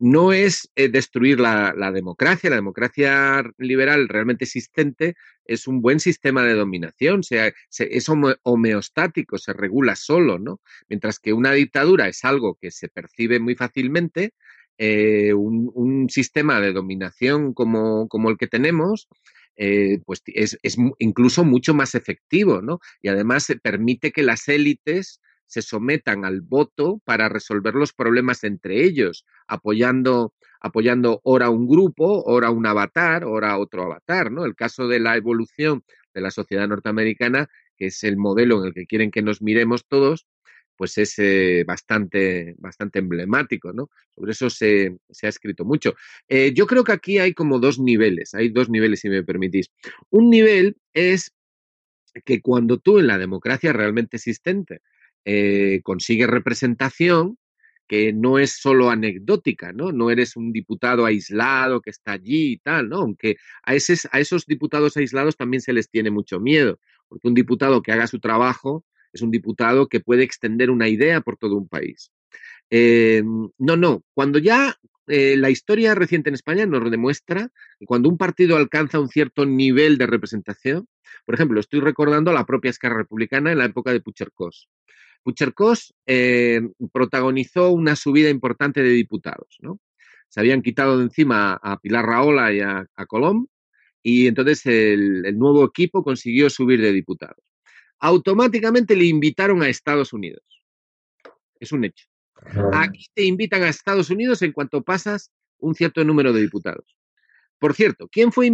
[0.00, 2.50] no es destruir la, democracia.
[2.50, 5.14] La democracia liberal realmente existente
[5.50, 8.08] es un buen sistema de dominación, es
[8.42, 10.60] homeostático, se regula solo, ¿no?
[10.88, 14.32] Mientras que una dictadura es algo que se percibe muy fácilmente,
[14.78, 19.08] eh, un, sistema de dominación como, el que tenemos,
[19.56, 22.78] eh, pues es, es, incluso mucho más efectivo, ¿no?
[23.02, 28.84] Y además permite que las élites se sometan al voto para resolver los problemas entre
[28.84, 34.44] ellos, apoyando, apoyando ora un grupo, ora un avatar, ora otro avatar, ¿no?
[34.44, 38.74] El caso de la evolución de la sociedad norteamericana, que es el modelo en el
[38.74, 40.26] que quieren que nos miremos todos,
[40.76, 43.90] pues es eh, bastante, bastante emblemático, ¿no?
[44.14, 45.94] Sobre eso se, ha escrito mucho.
[46.26, 49.70] Eh, yo creo que aquí hay como dos niveles, hay dos niveles, si me permitís.
[50.08, 51.34] Un nivel es
[52.24, 54.80] que cuando tú en la democracia realmente existente
[55.26, 57.36] eh, consigue representación
[57.90, 59.90] que no es solo anecdótica, ¿no?
[59.90, 62.98] No eres un diputado aislado que está allí y tal, ¿no?
[62.98, 67.82] Aunque a, a esos diputados aislados también se les tiene mucho miedo, porque un diputado
[67.82, 71.66] que haga su trabajo es un diputado que puede extender una idea por todo un
[71.66, 72.12] país.
[72.70, 73.24] Eh,
[73.58, 74.76] no, no, cuando ya
[75.08, 77.50] eh, la historia reciente en España nos demuestra
[77.80, 80.86] que cuando un partido alcanza un cierto nivel de representación,
[81.26, 84.68] por ejemplo, estoy recordando a la propia Esquerra Republicana en la época de Puchercós.
[85.22, 86.60] Puchercós eh,
[86.92, 89.80] protagonizó una subida importante de diputados, ¿no?
[90.28, 93.48] Se habían quitado de encima a Pilar Raola y a, Colón
[94.02, 97.44] y entonces el, nuevo equipo consiguió subir de diputados.
[97.98, 100.42] Automáticamente le invitaron a Estados Unidos.
[101.58, 102.06] Es un hecho.
[102.72, 106.96] Aquí te invitan a Estados Unidos en cuanto pasas un cierto número de diputados.
[107.58, 108.50] Por cierto, ¿quién fue,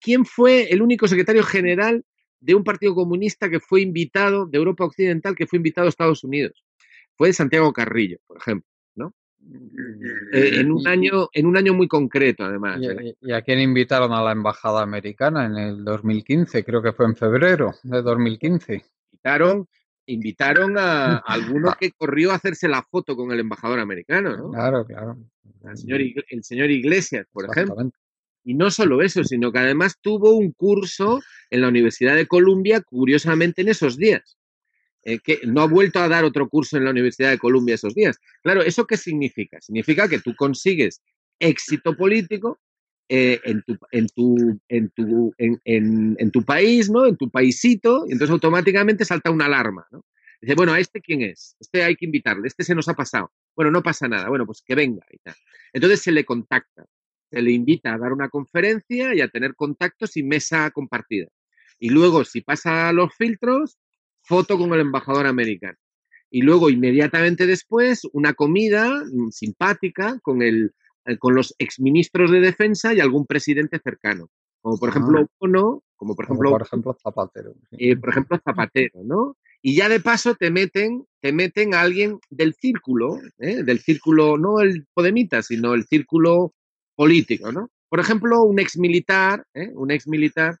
[0.00, 2.04] ¿quién fue el único secretario general
[2.40, 6.24] de un partido comunista que fue invitado, de Europa Occidental, que fue invitado a Estados
[6.24, 6.64] Unidos.
[7.16, 9.14] Fue Santiago Carrillo, por ejemplo, ¿no?
[10.32, 12.80] Eh, en, un año, en un año muy concreto, además.
[12.82, 13.14] ¿eh?
[13.20, 16.64] ¿Y, a quién invitaron a la embajada americana en el 2015?
[16.64, 18.84] Creo que fue en febrero de 2015.
[19.12, 19.68] Invitaron,
[20.06, 24.50] invitaron a, alguno que corrió a hacerse la foto con el embajador americano, ¿no?
[24.50, 25.18] Claro, claro.
[25.64, 27.90] El señor, el señor Iglesias, por ejemplo.
[28.44, 32.80] Y no solo eso, sino que además tuvo un curso en la Universidad de Columbia,
[32.80, 34.36] curiosamente, en esos días.
[35.02, 37.94] Eh, que no ha vuelto a dar otro curso en la Universidad de Columbia esos
[37.94, 38.18] días.
[38.42, 39.58] Claro, ¿eso qué significa?
[39.60, 41.00] Significa que tú consigues
[41.38, 42.60] éxito político
[43.08, 47.06] eh, en, tu, en, tu, en, tu, en, tu país, ¿no?
[47.06, 50.04] En tu paisito, y entonces automáticamente salta una alarma, ¿no?
[50.42, 51.56] Dice, bueno, ¿a este quién es?
[51.60, 53.32] Este hay que invitarle, este se nos ha pasado.
[53.56, 55.34] Bueno, no pasa nada, bueno, pues que venga y tal.
[55.72, 56.86] Entonces se le contacta
[57.30, 61.28] se le invita a dar una conferencia y a tener contactos y mesa compartida.
[61.80, 63.78] Y luego, si pasa los filtros,
[64.22, 65.78] foto con el embajador americano.
[66.30, 70.72] Y luego, inmediatamente después, una comida mm, simpática con, el,
[71.06, 74.28] eh, con los exministros de defensa y algún presidente cercano.
[74.60, 77.54] Como por ejemplo uno, como por ejemplo, por ejemplo Zapatero.
[77.72, 79.36] Eh, por ejemplo Zapatero, ¿no?
[79.62, 83.62] Y ya de paso te meten, te meten a alguien del círculo, ¿eh?
[83.62, 86.52] del círculo, no el Podemita, sino el círculo
[86.94, 87.70] político, ¿no?
[87.88, 89.70] Por ejemplo, un ex militar, ¿eh?
[89.74, 90.56] un ex militar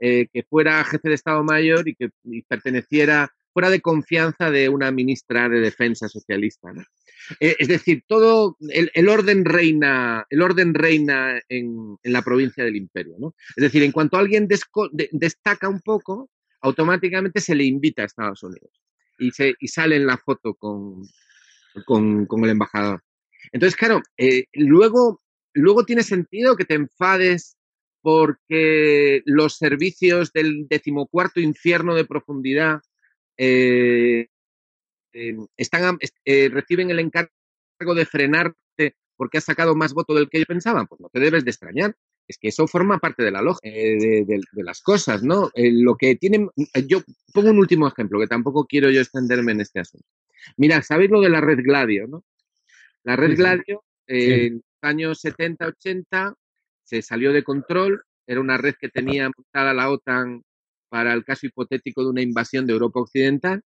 [0.00, 2.10] eh, que fuera jefe de Estado Mayor y que
[2.48, 6.82] perteneciera, fuera de confianza de una ministra de Defensa socialista, ¿no?
[7.38, 13.16] Eh, es decir, todo el, orden reina, el orden reina en, la provincia del imperio,
[13.18, 13.34] ¿no?
[13.56, 14.48] Es decir, en cuanto alguien
[15.12, 16.30] destaca un poco,
[16.62, 18.70] automáticamente se le invita a Estados Unidos
[19.18, 21.02] y, se, y sale en la foto con,
[21.84, 23.02] con, el embajador.
[23.52, 24.00] Entonces, claro,
[24.54, 25.20] luego
[25.54, 27.56] luego tiene sentido que te enfades
[28.02, 32.80] porque los servicios del decimocuarto infierno de profundidad
[33.36, 34.28] eh,
[35.56, 37.30] están, eh, reciben el encargo
[37.94, 41.44] de frenarte porque has sacado más voto del que yo pensaba, pues no te debes
[41.44, 41.94] de extrañar.
[42.26, 45.50] Es que eso forma parte de la lógica eh, de, las cosas, ¿no?
[45.54, 46.48] lo que tienen,
[46.86, 47.02] yo
[47.34, 50.06] pongo un último ejemplo, que tampoco quiero yo extenderme en este asunto.
[50.56, 52.24] Mira, ¿sabéis lo de la red Gladio, no?
[53.02, 53.82] La red Gladio,
[54.80, 56.34] años 70, 80
[56.90, 60.42] se salió de control, era una red que tenía montada la OTAN
[60.88, 63.62] para el caso hipotético de una invasión de Europa Occidental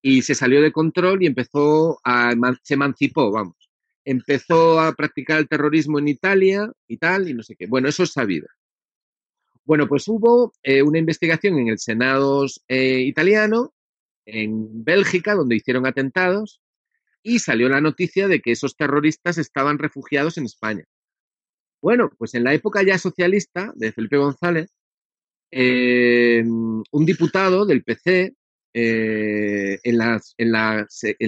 [0.00, 2.32] y se salió de control y empezó a,
[2.62, 3.56] se emancipó, vamos.
[4.04, 7.66] Empezó a practicar el terrorismo en Italia y tal, y no sé qué.
[7.66, 8.46] Bueno, eso es sabido.
[9.64, 13.74] Bueno, pues hubo eh, una investigación en el Senado eh, italiano
[14.24, 16.60] en Bélgica, donde hicieron atentados,
[17.24, 20.84] y salió la noticia de que esos terroristas estaban refugiados en España.
[21.86, 24.74] Bueno, pues en la época ya socialista de Felipe González,
[25.52, 28.34] eh, un diputado del PC
[28.74, 30.50] eh, en, la, en,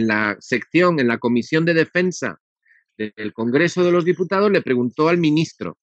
[0.09, 2.41] la, sección, en la Comisión de Defensa
[2.97, 5.79] del Congreso de los Diputados, le preguntó al ministro,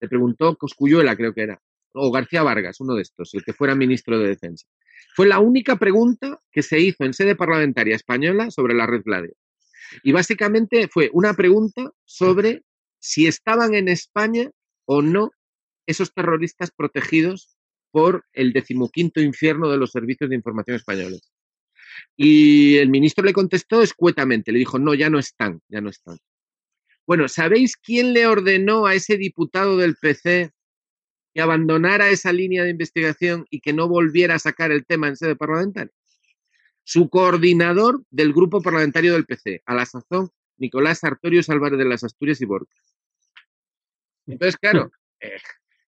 [0.00, 1.60] le preguntó Coscuyuela, creo que era,
[1.92, 4.66] o García Vargas, uno de estos, el que fuera ministro de Defensa.
[5.14, 9.34] Fue la única pregunta que se hizo en sede parlamentaria española sobre la red Gladio.
[10.02, 12.62] Y básicamente fue una pregunta sobre
[13.02, 14.48] si estaban en España
[14.84, 15.32] o no
[15.86, 17.56] esos terroristas protegidos
[17.90, 21.32] por el decimoquinto infierno de los servicios de información españoles.
[22.16, 26.16] Y el ministro le contestó escuetamente, le dijo, no, ya no están, ya no están.
[27.04, 30.52] Bueno, ¿sabéis quién le ordenó a ese diputado del PC
[31.34, 35.16] que abandonara esa línea de investigación y que no volviera a sacar el tema en
[35.16, 35.92] sede parlamentaria?
[36.84, 40.30] Su coordinador del grupo parlamentario del PC, a la sazón,
[40.62, 42.72] Nicolás Artorios Álvarez de las Asturias y Borja.
[44.26, 44.90] Entonces, claro,
[45.20, 45.36] eh,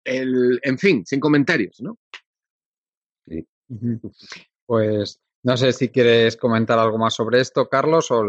[0.06, 2.00] el, en fin, sin comentarios, ¿no?
[3.28, 3.46] Sí.
[4.66, 8.26] Pues no sé si quieres comentar algo más sobre esto, Carlos, o,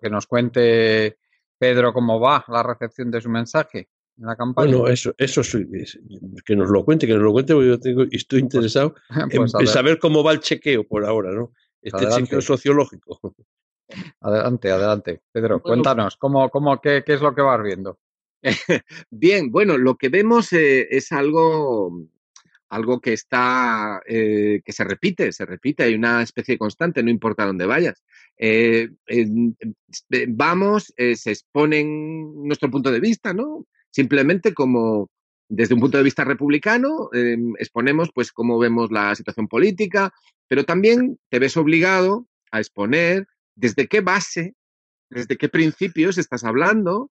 [0.00, 1.18] que nos cuente
[1.58, 3.88] Pedro cómo va la recepción de su mensaje
[4.18, 4.76] en la campaña.
[4.76, 5.40] Bueno, eso, eso
[6.44, 8.94] que nos lo cuente, que nos lo cuente, porque yo tengo, estoy interesado
[9.34, 11.52] pues en, saber cómo va el chequeo por ahora, ¿no?
[11.80, 13.34] Este chequeo sociológico.
[14.20, 15.20] Adelante, adelante.
[15.32, 17.98] Pedro, cuéntanos, ¿cómo, cómo, qué, qué es lo que vas viendo?
[19.10, 22.08] Bien, bueno, lo que vemos eh, es algo,
[22.68, 27.46] algo que está, eh, que se repite, se repite, hay una especie constante, no importa
[27.46, 28.04] dónde vayas.
[28.36, 28.90] Eh,
[30.28, 33.66] vamos, se exponen nuestro punto de vista, ¿no?
[33.90, 35.10] Simplemente como
[35.48, 37.08] desde un punto de vista republicano,
[37.58, 40.12] exponemos pues cómo vemos la situación política,
[40.48, 44.54] pero también te ves obligado a exponer desde qué base,
[45.10, 47.10] desde qué principios estás hablando,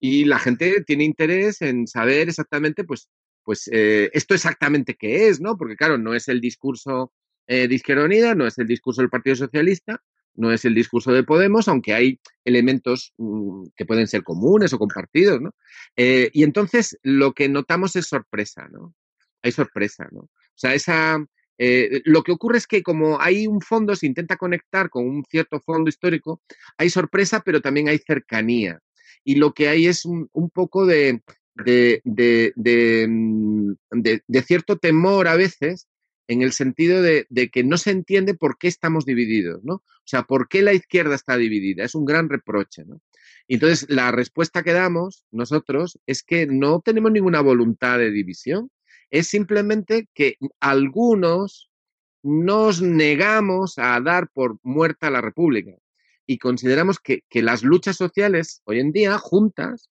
[0.00, 3.08] y la gente tiene interés en saber exactamente, pues,
[3.42, 5.56] pues eh, esto exactamente qué es, ¿no?
[5.56, 7.12] Porque claro, no es el discurso
[7.46, 10.02] eh, de Izquierda Unida, no es el discurso del Partido Socialista,
[10.34, 14.78] no es el discurso de Podemos, aunque hay elementos mm, que pueden ser comunes o
[14.78, 15.54] compartidos, ¿no?
[15.96, 18.94] Eh, y entonces lo que notamos es sorpresa, ¿no?
[19.42, 20.20] Hay sorpresa, ¿no?
[20.20, 21.24] O sea, esa,
[21.58, 25.60] lo que ocurre es que como hay un fondo, se intenta conectar con un cierto
[25.60, 26.40] fondo histórico,
[26.78, 28.80] hay sorpresa, pero también hay cercanía
[29.24, 31.22] y lo que hay es un, poco de,
[31.54, 35.88] mm, de, cierto temor a veces
[36.28, 39.74] en el sentido de, que no se entiende por qué estamos divididos, ¿no?
[39.74, 41.84] O sea, por qué la izquierda está dividida.
[41.84, 43.00] Es un gran reproche, ¿no?
[43.46, 48.70] Entonces, la respuesta que damos nosotros es que no tenemos ninguna voluntad de división,
[49.10, 51.70] es simplemente que algunos
[52.22, 55.72] nos negamos a dar por muerta la República
[56.26, 59.90] y consideramos que, las luchas sociales hoy en día, juntas,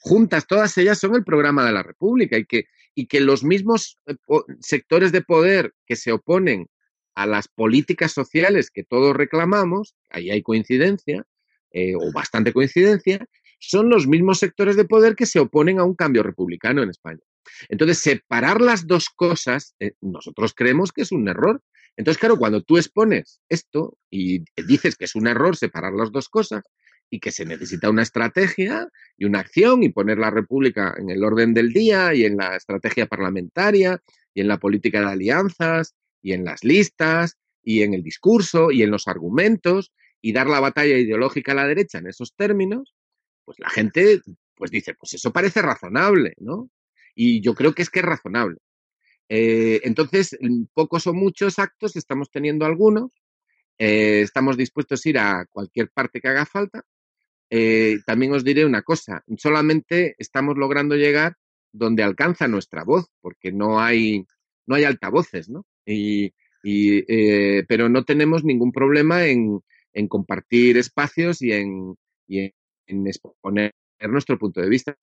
[0.00, 4.16] juntas, todas ellas son el programa de la República y que, los mismos eh,
[4.60, 6.66] sectores de poder que se oponen
[7.14, 11.24] a las políticas sociales que todos reclamamos, ahí hay coincidencia,
[11.70, 13.26] eh, o bastante coincidencia,
[13.60, 17.20] son los mismos sectores de poder que se oponen a un cambio republicano en España.
[17.68, 21.62] Entonces, separar las dos cosas, eh, nosotros creemos que es un error
[21.96, 26.28] entonces, claro, cuando tú expones esto y dices que es un error separar las dos
[26.28, 26.64] cosas
[27.10, 28.88] y que se necesita una estrategia
[29.18, 32.56] y una acción y poner la República en el orden del día y en la
[32.56, 34.00] estrategia parlamentaria
[34.32, 38.82] y en la política de alianzas y en las listas y en el discurso y
[38.82, 42.94] en los argumentos y dar la batalla ideológica a la derecha en esos términos,
[43.44, 44.22] pues la gente
[44.54, 46.70] pues dice, pues eso parece razonable, ¿no?
[47.14, 48.58] Y yo creo que es que es razonable.
[49.34, 50.36] Eh, entonces,
[50.74, 53.10] pocos o muchos actos, estamos teniendo algunos,
[53.78, 56.82] eh, estamos dispuestos a ir a cualquier parte que haga falta.
[57.48, 61.36] Eh, también os diré una cosa, solamente estamos logrando llegar
[61.72, 64.26] donde alcanza nuestra voz, porque no hay,
[64.66, 65.66] no hay altavoces, ¿no?
[65.86, 66.32] Y,
[67.66, 69.62] pero no tenemos ningún problema en,
[70.08, 71.96] compartir espacios y en,
[72.28, 72.52] y
[72.86, 74.96] en exponer nuestro punto de vista.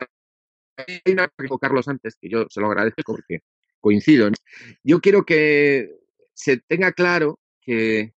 [0.88, 3.40] Hay una que Carlos antes, que yo se lo agradezco porque
[3.80, 4.30] coincido.
[4.84, 5.90] Yo quiero que
[6.34, 8.14] se tenga claro que,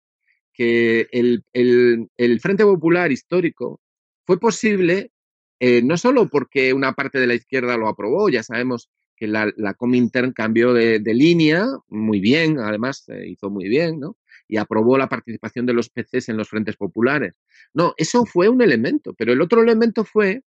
[0.58, 3.80] el, Frente Popular histórico
[4.26, 5.12] fue posible
[5.60, 9.52] eh, no solo porque una parte de la izquierda lo aprobó, ya sabemos que la,
[9.78, 14.18] Comintern cambió de, línea muy bien, además hizo muy bien, ¿no?
[14.48, 17.34] Y aprobó la participación de los PCs en los frentes populares.
[17.74, 20.42] No, eso fue un elemento, pero el otro elemento fue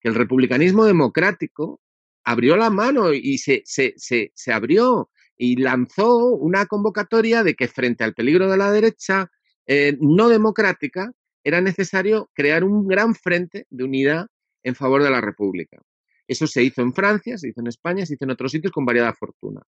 [0.00, 1.80] que el republicanismo democrático
[2.24, 7.68] abrió la mano y se, se, se, se abrió y lanzó una convocatoria de que
[7.68, 9.30] frente al peligro de la derecha
[9.66, 11.12] eh, no democrática
[11.44, 14.26] era necesario crear un gran frente de unidad
[14.62, 15.80] en favor de la República.
[16.26, 18.84] Eso se hizo en Francia, se hizo en España, se hizo en otros sitios con
[18.84, 19.62] variada fortuna.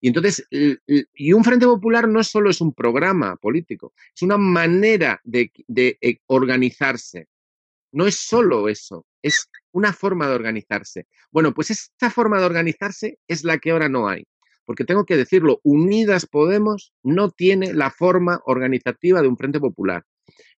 [0.00, 5.20] Y entonces, y un Frente Popular no solo es un programa político, es una manera
[5.22, 7.28] de, de eh, organizarse.
[7.92, 11.06] No es solo eso, es una forma de organizarse.
[11.30, 14.24] Bueno, pues esta forma de organizarse es la que ahora no hay.
[14.64, 20.04] Porque tengo que decirlo, Unidas Podemos no tiene la forma organizativa de un Frente Popular.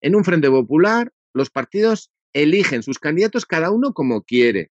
[0.01, 4.71] En un Frente Popular, los partidos eligen sus candidatos cada uno como quiere.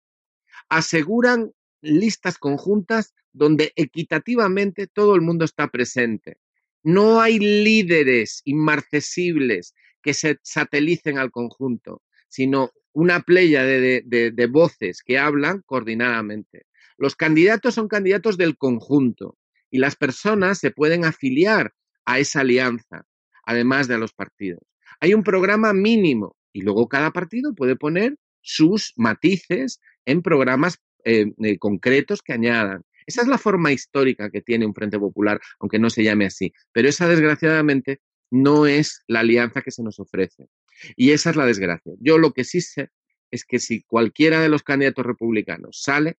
[0.69, 1.51] Aseguran
[1.81, 6.37] listas conjuntas donde equitativamente todo el mundo está presente.
[6.83, 12.01] No hay líderes inmarcesibles que se satelicen al conjunto,
[12.33, 16.65] sino una playa de, voces que hablan coordinadamente.
[16.97, 19.37] Los candidatos son candidatos del conjunto
[19.69, 21.73] y las personas se pueden afiliar
[22.05, 23.05] a esa alianza,
[23.45, 24.63] además de a los partidos.
[24.99, 31.33] Hay un programa mínimo y luego cada partido puede poner sus matices en programas eh,
[31.43, 32.81] eh, concretos que añadan.
[33.05, 36.51] Esa es la forma histórica que tiene un Frente Popular, aunque no se llame así.
[36.71, 38.01] Pero esa, desgraciadamente,
[38.33, 40.47] no es la alianza que se nos ofrece.
[40.95, 41.93] Y esa es la desgracia.
[41.99, 42.89] Yo lo que sí sé
[43.29, 46.17] es que si cualquiera de los candidatos republicanos sale,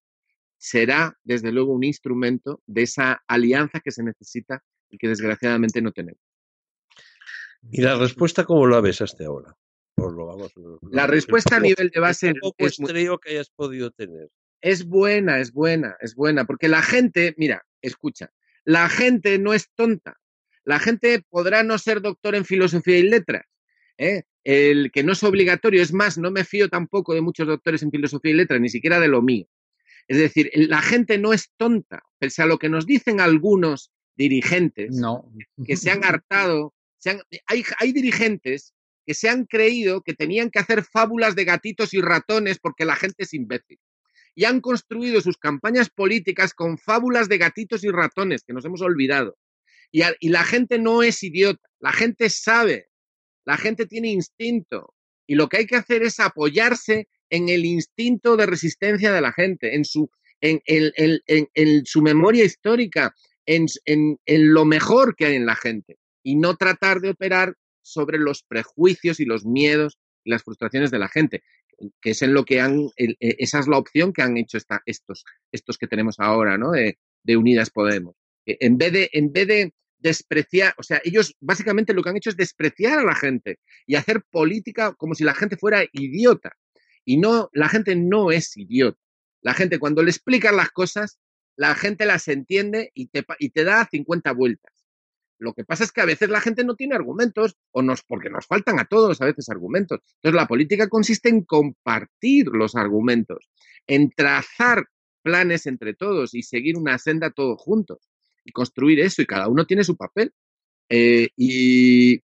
[0.57, 5.91] será, desde luego, un instrumento de esa alianza que se necesita y que desgraciadamente no
[5.91, 6.21] tenemos.
[7.69, 9.53] ¿Y la respuesta cómo la ves hasta ahora?
[10.91, 14.29] la respuesta a nivel de base es, que hayas podido tener.
[14.61, 18.31] Es buena, es buena, es buena, porque la gente, mira, escucha,
[18.63, 20.17] la gente no es tonta.
[20.65, 23.45] La gente podrá no ser doctor en filosofía y letras,
[23.97, 24.23] ¿eh?
[24.43, 25.81] el que no es obligatorio.
[25.81, 28.99] Es más, no me fío tampoco de muchos doctores en filosofía y letras, ni siquiera
[28.99, 29.47] de lo mío.
[30.07, 34.99] Es decir, la gente no es tonta, pese a lo que nos dicen algunos dirigentes
[35.65, 36.73] que se han hartado.
[37.47, 38.73] hay, hay dirigentes
[39.05, 42.95] que se han creído que tenían que hacer fábulas de gatitos y ratones porque la
[42.95, 43.79] gente es imbécil.
[44.35, 48.81] Y han construido sus campañas políticas con fábulas de gatitos y ratones que nos hemos
[48.81, 49.37] olvidado.
[49.91, 52.89] Y, la gente no es idiota, la gente sabe,
[53.45, 54.93] la gente tiene instinto.
[55.27, 59.31] Y lo que hay que hacer es apoyarse en el instinto de resistencia de la
[59.31, 60.09] gente, en su,
[60.41, 63.15] en, en, su memoria histórica,
[63.45, 63.67] en,
[64.25, 69.19] lo mejor que hay en la gente, y no tratar de operar sobre los prejuicios
[69.19, 71.43] y los miedos y las frustraciones de la gente,
[72.01, 75.23] que es en lo que han, e, esa es la opción que han hecho estos,
[75.51, 76.71] estos que tenemos ahora, ¿no?
[76.71, 78.15] De, de Unidas Podemos.
[78.45, 82.29] En vez de, en vez de despreciar, o sea, ellos básicamente lo que han hecho
[82.29, 86.53] es despreciar a la gente y hacer política como si la gente fuera idiota.
[87.03, 88.99] Y no, la gente no es idiota.
[89.41, 91.19] La gente cuando le explican las cosas,
[91.55, 94.73] la gente las entiende y te, y te da 50 vueltas.
[95.37, 98.29] Lo que pasa es que a veces la gente no tiene argumentos o nos, porque
[98.29, 99.99] nos faltan a todos a veces argumentos.
[100.17, 103.49] Entonces la política consiste en compartir los argumentos,
[103.87, 104.85] en trazar
[105.23, 108.07] planes entre todos y seguir una senda todos juntos
[108.51, 110.33] construir eso y cada uno tiene su papel.
[110.89, 112.21] Eh, y,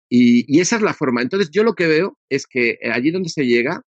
[0.59, 1.21] esa es la forma.
[1.21, 3.81] Entonces yo lo que veo es que allí donde se llega,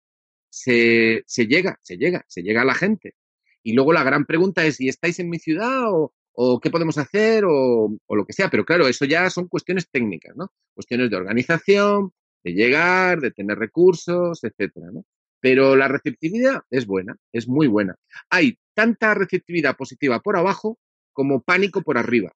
[0.50, 3.16] se, llega, se llega, se llega a la gente.
[3.64, 6.98] Y luego la gran pregunta es, ¿y estáis en mi ciudad o, o qué podemos
[6.98, 8.50] hacer o, lo que sea.
[8.50, 10.54] Pero claro, eso ya son cuestiones técnicas, ¿no?
[10.74, 12.14] Cuestiones de organización,
[12.46, 15.06] de llegar, de tener recursos, etcétera, ¿no?
[15.42, 17.98] Pero la receptividad es buena, es muy buena.
[18.30, 20.80] Hay tanta receptividad positiva por abajo
[21.20, 22.32] como pánico por arriba.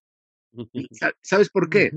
[1.21, 1.91] ¿Sabes por qué?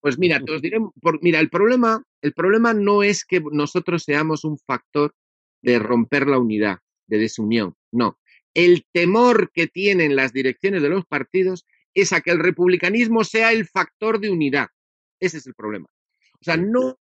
[0.00, 4.02] Pues mira, te os diré, por, mira, el problema, el problema no es que nosotros
[4.02, 5.14] seamos un factor
[5.62, 8.18] de romper la unidad, de desunión, no
[8.58, 11.64] el temor que tienen las direcciones de los partidos
[11.94, 14.66] es a que el republicanismo sea el factor de unidad.
[15.20, 15.86] Ese es el problema.
[16.40, 16.98] O sea, no,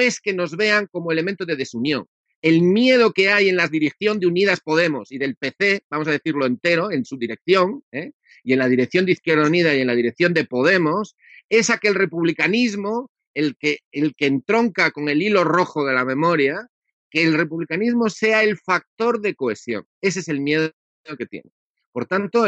[0.00, 2.06] es que nos vean como elemento de desunión.
[2.42, 6.12] El miedo que hay en la dirección de Unidas Podemos y del PC, vamos a
[6.12, 8.12] decirlo entero, en su dirección, ¿eh?
[8.42, 11.16] y en la dirección de Izquierda Unida y en la dirección de Podemos,
[11.48, 15.94] es a que el republicanismo, el que, el que entronca con el hilo rojo de
[15.94, 16.66] la memoria,
[17.10, 19.84] que el republicanismo sea el factor de cohesión.
[20.00, 20.70] Ese es el miedo
[21.18, 21.50] que tiene.
[21.92, 22.46] Por tanto,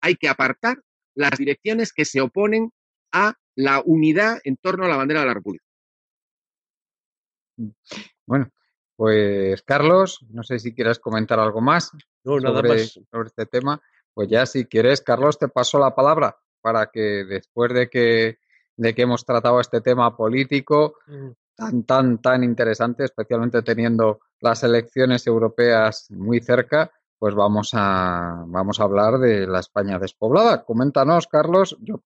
[0.00, 0.82] hay que apartar
[1.14, 2.72] las direcciones que se oponen
[3.12, 5.64] a la unidad en torno a la bandera de la República.
[8.26, 8.50] Bueno,
[8.96, 11.92] pues Carlos, no sé si quieres comentar algo más,
[12.24, 13.80] sobre, este tema.
[14.14, 18.38] Pues ya si quieres, Carlos, te paso la palabra para que después de que,
[18.76, 24.62] de que hemos tratado este tema político, mm tan, tan, tan interesante, especialmente teniendo las
[24.62, 30.64] elecciones europeas muy cerca, pues vamos a, vamos a hablar de la España despoblada.
[30.64, 31.76] Coméntanos, Carlos.
[31.80, 32.00] Yo,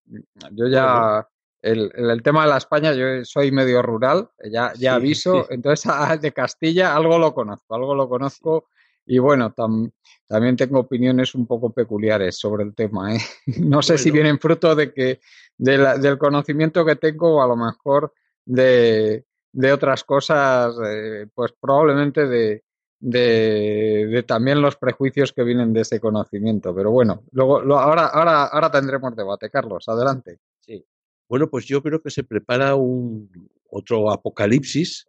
[0.53, 1.28] yo ya,
[1.62, 5.46] el, el, tema de la España, yo soy medio rural, ya, ya aviso.
[5.50, 5.90] Entonces,
[6.20, 8.68] de Castilla algo lo conozco, algo lo conozco.
[9.06, 13.14] Y bueno, también tengo opiniones un poco peculiares sobre el tema.
[13.14, 13.20] ¿eh?
[13.60, 15.20] No sé si vienen fruto de que
[15.56, 18.12] del conocimiento que tengo o a lo mejor
[18.44, 22.64] de, de otras cosas, eh, pues probablemente de,
[22.98, 26.74] de, también los prejuicios que vienen de ese conocimiento.
[26.74, 29.50] Pero bueno, luego ahora, ahora, ahora tendremos debate.
[29.50, 30.38] Carlos, adelante.
[30.60, 30.84] Sí.
[31.33, 33.30] Bueno, pues yo creo que se prepara un
[33.70, 35.07] otro apocalipsis,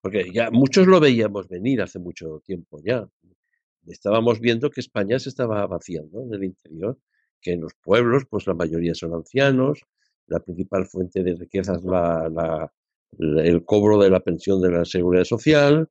[0.00, 3.08] porque ya muchos lo veíamos venir hace mucho tiempo ya.
[3.86, 6.98] Estábamos viendo que España se estaba vaciando en el interior,
[7.40, 9.82] que en los pueblos, pues la mayoría son ancianos,
[10.26, 11.84] la principal fuente de riqueza es
[13.20, 15.88] el cobro de la pensión de la seguridad social,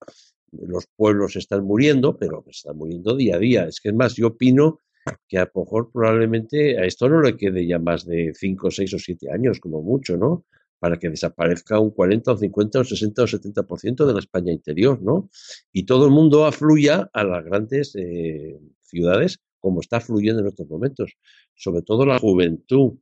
[0.51, 3.63] los pueblos están muriendo, pero están muriendo día a día.
[3.69, 4.81] Es que es más, yo opino
[5.27, 8.93] que a lo mejor probablemente a esto no le quede ya más de 5, 6
[8.93, 10.45] o 7 años, como mucho, ¿no?
[10.79, 15.01] Para que desaparezca un 40 o 50 o 60 o 70% de la España interior,
[15.01, 15.29] ¿no?
[15.71, 20.67] Y todo el mundo afluya a las grandes eh, ciudades como está fluyendo en estos
[20.67, 21.13] momentos,
[21.55, 22.93] sobre todo la juventud.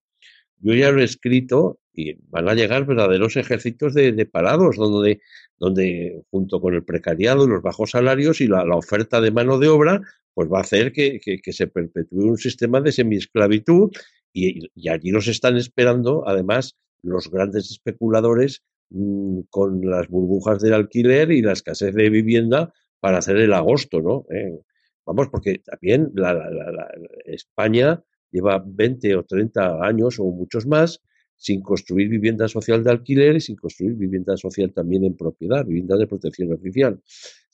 [0.57, 5.21] Yo ya lo he escrito y van a llegar verdaderos ejércitos de, de parados, donde
[5.59, 9.67] donde junto con el precariado y los bajos salarios y la, oferta de mano de
[9.67, 10.01] obra,
[10.39, 11.19] pues va a hacer que,
[11.51, 13.91] se perpetúe un sistema de semiesclavitud
[14.31, 20.75] y, y allí nos están esperando, además, los grandes especuladores mm, con las burbujas del
[20.75, 22.71] alquiler y la escasez de vivienda
[23.01, 24.27] para hacer el agosto, ¿no?
[24.33, 24.61] Eh,
[25.05, 26.87] vamos, porque también la,
[27.25, 31.01] España lleva 20 o 30 años o muchos más
[31.35, 35.97] sin construir vivienda social de alquiler y sin construir vivienda social también en propiedad, vivienda
[35.97, 37.01] de protección oficial.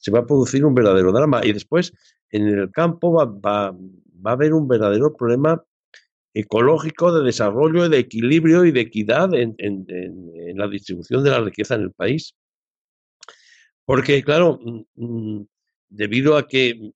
[0.06, 1.92] Se va a producir un verdadero drama y después
[2.30, 5.64] en el campo va, va, va a haber un verdadero problema
[6.32, 11.42] ecológico de desarrollo, de equilibrio y de equidad en, en, en, la distribución de la
[11.42, 12.36] riqueza en el país.
[13.84, 15.48] Porque, claro, mm, mm,
[15.90, 16.94] debido a que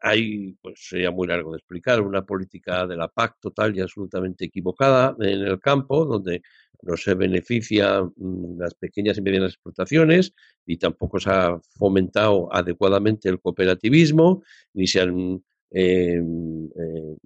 [0.00, 4.46] hay, pues sería muy largo de explicar, una política de la PAC total y absolutamente
[4.46, 6.42] equivocada en el campo, donde
[6.82, 10.32] no se beneficia mm, las pequeñas y medianas explotaciones
[10.66, 14.42] y tampoco se ha fomentado adecuadamente el cooperativismo,
[14.74, 17.16] ni se han, em, eh,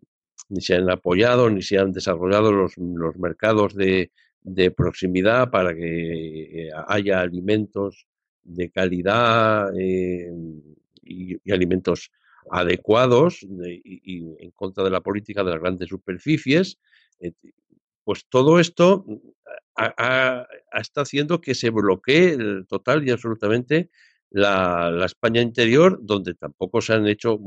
[0.49, 4.11] ni se han apoyado, ni se han desarrollado los, los mercados de,
[4.43, 8.07] de proximidad para que haya alimentos
[8.43, 10.27] de calidad y,
[11.03, 12.11] y, alimentos
[12.51, 16.79] adecuados y, en contra de la política de las grandes superficies,
[17.21, 17.33] eh,
[18.05, 19.17] pues todo esto mm,
[20.81, 22.37] está haciendo que se bloquee
[22.69, 23.91] total y absolutamente
[24.31, 27.39] la, España interior, donde tampoco se han hecho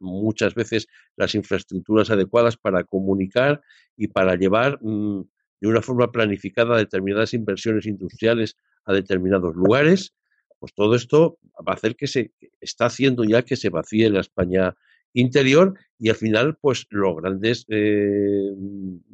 [0.00, 3.60] muchas veces las infraestructuras adecuadas para comunicar
[3.96, 5.22] y para llevar mm,
[5.60, 10.14] de una forma planificada determinadas inversiones industriales a determinados lugares
[10.60, 14.20] pues todo esto va a hacer que se está haciendo ya que se vacíe la
[14.20, 14.76] España
[15.12, 18.52] interior y al final pues los grandes eh,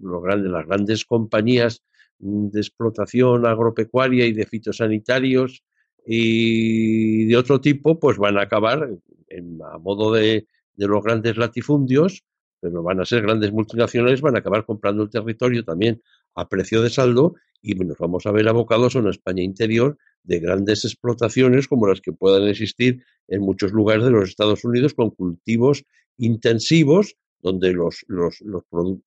[0.03, 1.83] los grandes las grandes compañías
[2.19, 5.63] de explotación agropecuaria y de fitosanitarios
[6.05, 8.91] y de otro tipo pues van a acabar
[9.29, 12.25] en, a modo de, de los grandes latifundios
[12.61, 16.03] pero van a ser grandes multinacionales van a acabar comprando el territorio también
[16.37, 20.39] a precio de saldo y nos vamos a ver abocados a una España interior de
[20.39, 25.11] grandes explotaciones como las que puedan existir en muchos lugares de los Estados Unidos con
[25.11, 25.85] cultivos
[26.19, 28.41] intensivos donde los, los,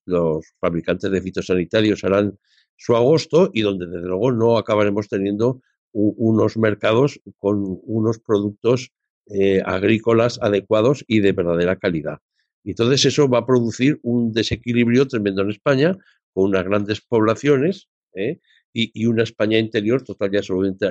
[0.06, 2.38] los, fabricantes de fitosanitarios harán
[2.76, 5.60] su agosto y donde desde luego no acabaremos teniendo
[5.92, 8.92] unos mercados con unos productos
[9.26, 12.18] eh, agrícolas adecuados y de verdadera calidad.
[12.64, 15.98] Y entonces eso va a producir un desequilibrio tremendo en España,
[16.32, 18.40] con unas grandes poblaciones ¿eh?
[18.72, 20.38] y, una España interior total y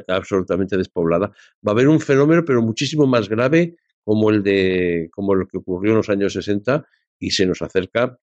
[0.07, 1.27] absolutamente, despoblada.
[1.65, 5.57] Va a haber un fenómeno, pero muchísimo más grave como el de como lo que
[5.57, 6.85] ocurrió en los años 60
[7.19, 8.17] y se nos acerca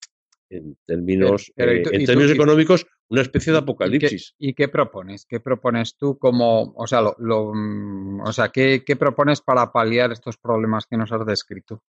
[0.49, 4.35] en términos, eh, en términos económicos una especie de apocalipsis.
[4.39, 5.27] ¿y qué, propones?
[5.27, 10.13] ¿Qué propones tú como, o sea, lo, mm, o sea, ¿qué, ¿qué propones para paliar
[10.13, 11.83] estos problemas que nos has descrito?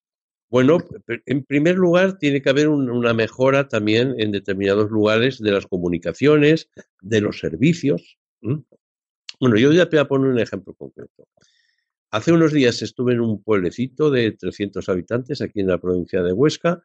[0.48, 0.78] Bueno,
[1.26, 6.68] en primer lugar, tiene que haber una mejora también en determinados lugares de las comunicaciones,
[7.00, 8.18] de los servicios.
[8.40, 11.26] Bueno, yo ya te voy a poner un ejemplo concreto.
[12.12, 16.32] Hace unos días estuve en un pueblecito de 300 habitantes aquí en la provincia de
[16.32, 16.84] Huesca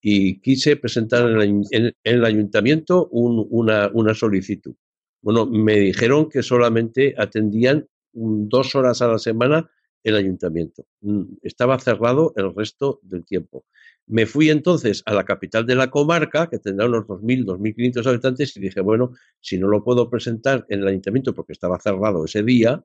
[0.00, 4.74] y quise presentar en el, ayuntamiento una, una solicitud.
[5.20, 9.68] Bueno, me dijeron que solamente atendían dos horas a la semana
[10.02, 10.86] el ayuntamiento.
[11.00, 13.64] Mm, estaba cerrado el resto del tiempo.
[14.06, 18.56] Me fui entonces a la capital de la comarca, que tendrá unos 2.000, 2.500 habitantes,
[18.56, 22.42] y dije, bueno, si no lo puedo presentar en el ayuntamiento porque estaba cerrado ese
[22.42, 22.82] día,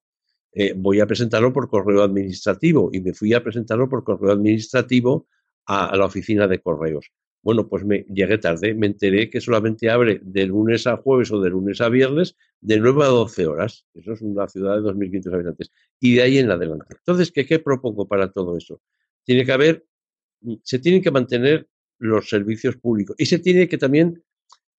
[0.53, 2.89] eh, voy a presentarlo por correo administrativo.
[2.93, 5.27] Y me fui a presentarlo por correo administrativo
[5.67, 7.11] a la oficina de correos.
[7.45, 11.39] Bueno, pues me llegué tarde, me enteré que solamente abre de lunes a jueves o
[11.39, 13.85] de lunes a viernes de 9 a 12 horas.
[13.93, 15.71] Eso es una ciudad de 2.500 habitantes.
[15.99, 16.87] Y de ahí en adelante.
[16.97, 18.81] Entonces, ¿qué, ¿qué propongo para todo eso?
[19.23, 19.85] Tiene que haber,
[20.63, 21.69] se tienen que mantener
[21.99, 24.23] los servicios públicos y se tiene que también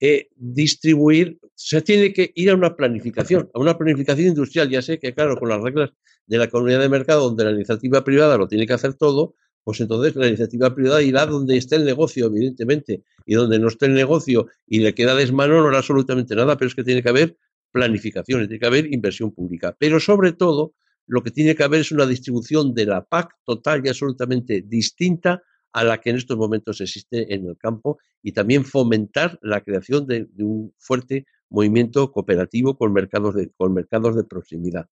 [0.00, 4.68] eh, distribuir, se tiene que ir a una planificación, a una planificación industrial.
[4.68, 5.92] Ya sé que, claro, con las reglas
[6.26, 9.36] de la economía de mercado, donde la iniciativa privada lo tiene que hacer todo,
[9.66, 13.86] pues entonces la iniciativa privada irá donde esté el negocio, evidentemente, y donde no esté
[13.86, 17.08] el negocio y le queda desmano no hará absolutamente nada, pero es que tiene que
[17.08, 17.36] haber
[17.72, 19.74] planificación, tiene que haber inversión pública.
[19.76, 20.74] Pero sobre todo,
[21.08, 25.42] lo que tiene que haber es una distribución de la PAC total y absolutamente distinta
[25.72, 30.06] a la que en estos momentos existe en el campo y también fomentar la creación
[30.06, 34.86] de, un fuerte movimiento cooperativo con mercados de, con mercados de proximidad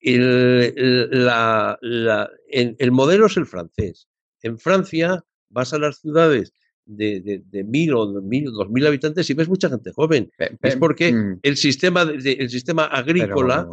[0.00, 1.78] el, la,
[2.48, 4.08] el, modelo es el francés.
[4.42, 6.52] En Francia vas a las ciudades
[6.84, 10.30] de, de, mil o mil, dos mil habitantes y ves mucha gente joven.
[10.62, 11.40] es porque mm.
[11.42, 13.68] el sistema, el sistema agrícola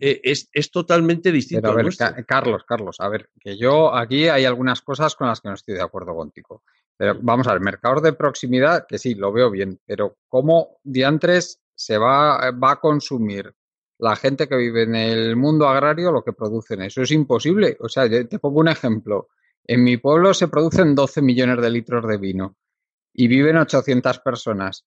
[0.00, 1.70] eh, es, es, totalmente distinto.
[1.70, 1.86] a ver,
[2.26, 5.74] Carlos, Carlos, a ver, que yo aquí hay algunas cosas con las que no estoy
[5.74, 6.62] de acuerdo contigo.
[6.96, 11.60] Pero vamos a ver, mercados de proximidad, que sí, lo veo bien, pero ¿cómo diantres
[11.74, 13.52] se va, va a consumir
[13.98, 16.82] la gente que vive en el mundo agrario lo que producen.
[16.82, 17.76] Eso es imposible.
[17.80, 19.28] O sea, te pongo un ejemplo.
[19.66, 22.56] En mi pueblo se producen 12 millones de litros de vino
[23.12, 24.84] y viven 800 personas.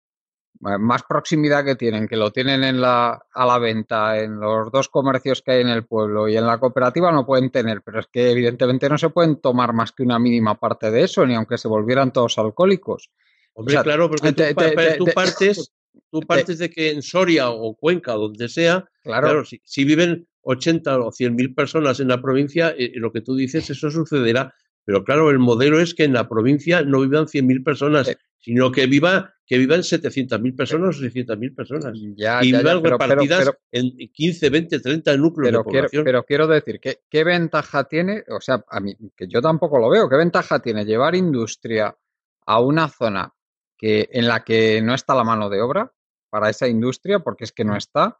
[0.59, 4.87] Más proximidad que tienen, que lo tienen en la, a la venta en los dos
[4.87, 8.07] comercios que hay en el pueblo y en la cooperativa no pueden tener, pero es
[8.07, 11.57] que evidentemente no se pueden tomar más que una mínima parte de eso, ni aunque
[11.57, 13.11] se volvieran todos alcohólicos.
[13.53, 14.31] Hombre, claro, porque
[14.97, 15.73] tú, partes
[16.11, 21.11] Tú partes de que en Soria o Cuenca, donde sea, claro, si, viven 80 o
[21.11, 24.53] 100 mil personas en la provincia, eh, lo que tú dices, eso sucederá.
[24.83, 28.17] Pero claro, el modelo es que en la provincia no vivan 100 mil personas, eh.
[28.37, 31.93] sino que viva que vivan 700 mil personas o 600 mil personas.
[32.15, 35.89] Ya, y vivan repartidas en 15, 20, 30 núcleos pero de población.
[35.89, 38.23] Quiero, pero quiero decir, ¿qué, ¿qué ventaja tiene?
[38.29, 41.95] O sea, a mí, que yo tampoco lo veo, ¿qué ventaja tiene llevar industria
[42.47, 43.31] a una zona
[43.77, 45.91] que, en la que no está la mano de obra?
[46.35, 48.19] para esa industria, porque es que no está,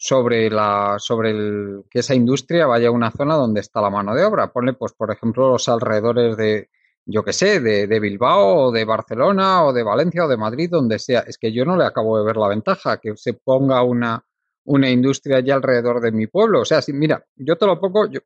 [0.00, 4.14] sobre la sobre el que esa industria vaya a una zona donde está la mano
[4.14, 4.52] de obra.
[4.52, 6.70] Ponle, pues, por ejemplo, los alrededores de,
[7.04, 10.70] yo qué sé, de, de, Bilbao o de Barcelona o de Valencia o de Madrid,
[10.70, 11.20] donde sea.
[11.20, 14.24] Es que yo no le acabo de ver la ventaja que se ponga una,
[14.64, 16.60] una industria allí alrededor de mi pueblo.
[16.60, 18.20] O sea, si, mira, yo te lo pongo, yo,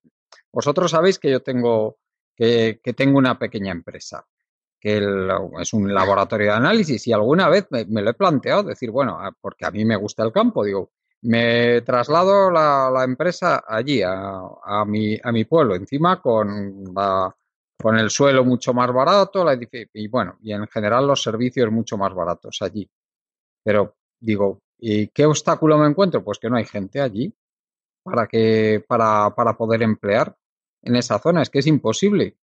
[0.52, 1.98] vosotros sabéis que yo tengo,
[2.36, 4.26] que, que tengo una pequeña empresa
[4.82, 5.00] que
[5.60, 9.64] es un laboratorio de análisis y alguna vez me, lo he planteado, decir, bueno, porque
[9.64, 10.90] a mí me gusta el campo, digo,
[11.22, 17.34] me traslado la, la empresa allí, a, a, mi, a mi pueblo, encima con, la,
[17.80, 19.58] con el suelo mucho más barato la
[19.94, 22.88] y bueno, y en general los servicios mucho más baratos allí.
[23.62, 26.24] Pero digo, ¿y qué obstáculo me encuentro?
[26.24, 27.32] Pues que no hay gente allí
[28.02, 30.36] para, que, para, para poder emplear
[30.82, 32.36] en esa zona, es que es imposible.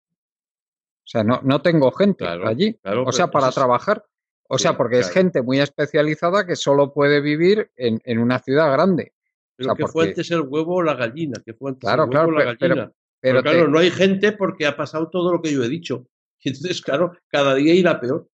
[1.04, 2.80] O sea, no, no tengo gente allí.
[2.84, 4.06] o sea, para trabajar.
[4.52, 8.72] O sea, porque es gente muy especializada que solo puede vivir en, en una ciudad
[8.72, 9.14] grande.
[9.56, 12.32] Pero que fue antes el huevo o la gallina, que fue antes claro, el huevo
[12.32, 12.92] claro, la gallina.
[13.22, 16.08] Pero, claro, no hay gente porque ha pasado todo lo que yo he dicho.
[16.44, 18.28] entonces, claro, cada día irá peor.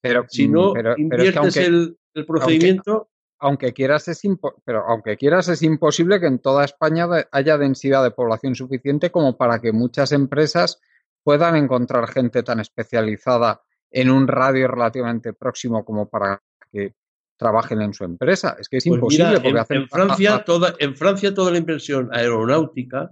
[0.00, 3.08] Pero, si no mm, inviertes el, el, procedimiento.
[3.38, 4.22] Aunque, quieras es
[4.64, 9.36] pero aunque quieras es imposible que en toda España haya densidad de población suficiente como
[9.36, 10.80] para que muchas empresas
[11.22, 16.94] puedan encontrar gente tan especializada en un radio relativamente próximo como para que
[17.36, 18.56] trabajen en su empresa.
[18.58, 23.10] Es que es pues imposible porque en, Francia toda en Francia toda la inversión aeronáutica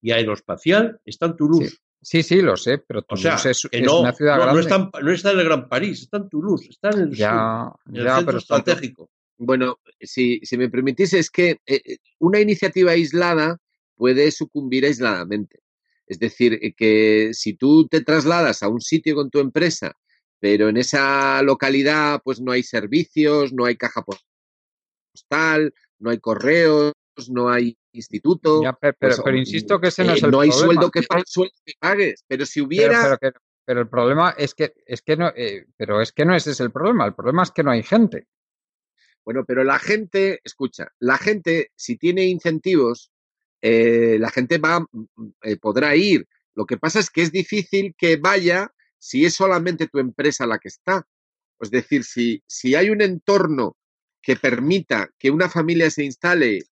[0.00, 1.78] y aeroespacial está en Toulouse.
[2.00, 4.54] Sí, sí, lo sé, pero Toulouse es, una ciudad grande.
[4.54, 7.72] No está, no está, en el Gran París, está en Toulouse, está en el, ya,
[7.86, 9.10] ya, centro estratégico.
[9.38, 13.58] Bueno, si, si me permitís, es que eh, eh, una iniciativa aislada
[13.96, 15.60] puede sucumbir aisladamente.
[16.06, 19.96] Es decir, eh, que si tú te trasladas a un sitio con tu empresa,
[20.40, 24.04] pero en esa localidad pues no hay servicios, no hay caja
[25.12, 26.92] postal, no hay correos,
[27.28, 28.60] no hay instituto.
[28.80, 31.54] pero, pues, pero, insisto que ese no es eh, el no hay sueldo que, sueldo
[31.64, 32.24] que pagues.
[32.26, 33.18] Pero si hubiera.
[33.64, 36.60] Pero, el problema es que, es que no, eh, pero es que no ese es
[36.60, 37.06] el problema.
[37.06, 38.28] El problema es que no hay gente.
[39.24, 43.10] Bueno, pero la gente, escucha, la gente, si tiene incentivos,
[43.60, 44.86] eh, la gente va,
[45.42, 46.28] eh, podrá ir.
[46.54, 50.58] Lo que pasa es que es difícil que vaya si es solamente tu empresa la
[50.58, 51.06] que está.
[51.60, 53.76] Es decir, si, si hay un entorno
[54.22, 56.66] que permita que una familia se instale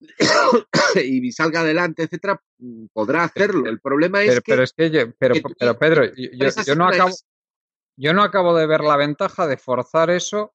[1.04, 2.40] y salga adelante, etcétera,
[2.92, 3.68] podrá hacerlo.
[3.68, 4.52] El problema es que.
[4.52, 7.14] Pero es que, pero, pero Pedro, yo, no acabo,
[7.96, 10.54] yo no acabo de ver la ventaja de forzar eso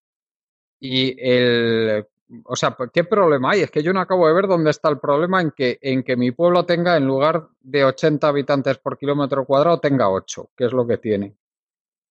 [0.80, 2.05] y el.
[2.43, 3.61] O sea, ¿qué problema hay?
[3.61, 6.17] Es que yo no acabo de ver dónde está el problema en que, en que
[6.17, 10.73] mi pueblo tenga, en lugar de 80 habitantes por kilómetro cuadrado, tenga 8, que es
[10.73, 11.36] lo que tiene.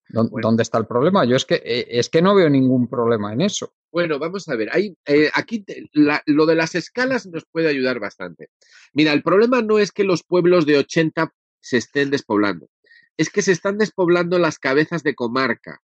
[0.09, 1.25] ¿Dónde está el problema?
[1.25, 3.73] Yo es que, eh, es que no veo ningún problema en eso.
[3.91, 4.69] Bueno, vamos a ver.
[4.71, 8.49] Hay, eh, aquí lo de las escalas nos puede ayudar bastante.
[8.93, 12.69] Mira, el problema no es que los pueblos de 80 se estén despoblando
[13.17, 15.81] es que se están despoblando las cabezas de comarca.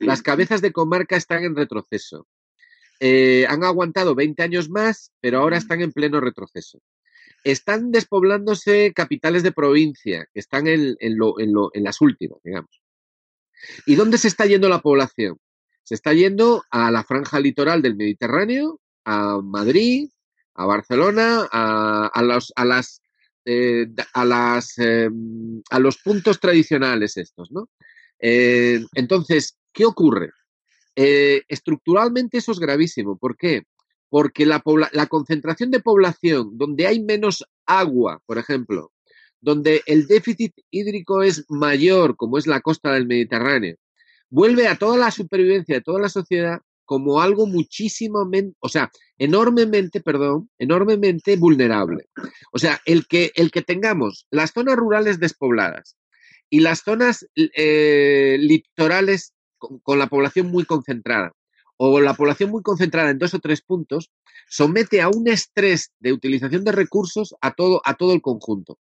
[0.00, 2.26] Las cabezas de comarca están en retroceso.
[3.04, 6.78] Eh, han aguantado 20 años más, pero ahora están en pleno retroceso.
[7.42, 10.96] Están despoblándose capitales de provincia, que están en,
[11.74, 12.80] las últimas, digamos.
[13.86, 15.38] ¿Y dónde se está yendo la población?
[15.82, 20.08] Se está yendo a la franja litoral del Mediterráneo, a Madrid,
[20.54, 23.02] a Barcelona, a, a las
[23.44, 27.68] eh, a, las, em, a los puntos tradicionales estos, ¿no?
[28.20, 30.30] Eh, entonces, ¿qué ocurre?
[30.96, 33.16] Eh, estructuralmente eso es gravísimo.
[33.16, 33.62] ¿Por qué?
[34.08, 34.62] Porque la,
[35.08, 38.92] concentración de población donde hay menos agua, por ejemplo,
[39.40, 43.76] donde el déficit hídrico es mayor, como es la costa del Mediterráneo,
[44.28, 48.28] vuelve a toda la supervivencia de toda la sociedad como algo muchísimo,
[48.58, 52.06] o sea, enormemente, perdón, enormemente vulnerable.
[52.52, 55.96] O sea, el que, el que tengamos las zonas rurales despobladas
[56.50, 59.32] y las zonas eh, litorales
[59.82, 61.32] con, la población muy concentrada,
[61.76, 64.10] o la población muy concentrada en dos o tres puntos,
[64.48, 68.78] somete a un estrés de utilización de recursos a todo, a todo el conjunto.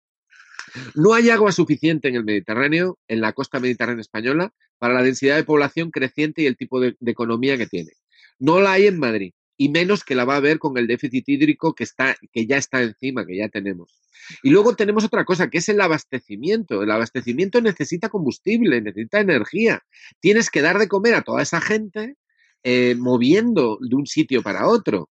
[0.94, 5.36] No hay agua suficiente en el Mediterráneo, en la costa mediterránea española, para la densidad
[5.36, 7.92] de población creciente y el tipo de, economía que tiene.
[8.38, 11.28] No la hay en Madrid, y menos que la va a haber con el déficit
[11.28, 14.00] hídrico que, está, que ya está encima, que ya tenemos.
[14.44, 16.82] Y luego tenemos otra cosa, que es el abastecimiento.
[16.82, 19.82] El abastecimiento necesita combustible, necesita energía.
[20.20, 22.16] Tienes que dar de comer a toda esa gente
[22.62, 25.10] eh, moviendo de un sitio para otro.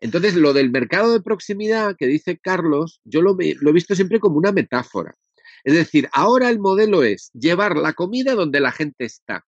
[0.00, 4.20] Entonces, lo del mercado de proximidad que dice Carlos, yo lo, lo he visto siempre
[4.20, 5.16] como una metáfora.
[5.64, 9.44] Es decir, ahora el modelo es llevar la comida donde la gente está.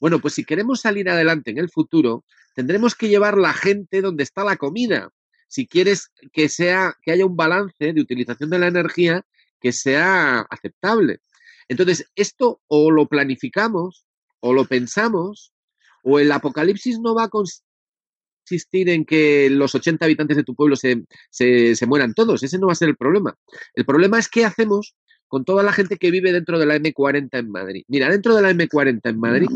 [0.00, 2.24] Bueno, pues si queremos salir adelante en el futuro,
[2.60, 5.10] tendremos que llevar la gente donde está la comida.
[5.48, 9.24] Si quieres que sea que haya un balance de utilización de la energía
[9.58, 11.20] que sea aceptable.
[11.68, 14.04] Entonces, esto o lo planificamos
[14.40, 15.54] o lo pensamos
[16.02, 20.76] o el apocalipsis no va a consistir en que los 80 habitantes de tu pueblo
[20.76, 22.42] se, se, mueran todos.
[22.42, 23.38] Ese no va a ser el problema.
[23.72, 24.94] El problema es qué hacemos
[25.28, 27.84] con toda la gente que vive dentro de la M40 en Madrid.
[27.88, 29.48] Mira, dentro de la M40 en Madrid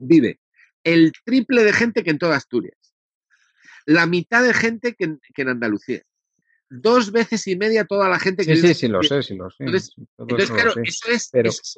[0.00, 0.41] vive
[0.84, 2.94] el triple de gente que en toda Asturias,
[3.86, 6.02] la mitad de gente que en, Andalucía,
[6.70, 9.50] dos veces y media toda la gente que sí, Sí, sí, lo sé, sí, lo
[9.50, 9.64] sé.
[9.64, 11.30] Entonces, claro, eso, es,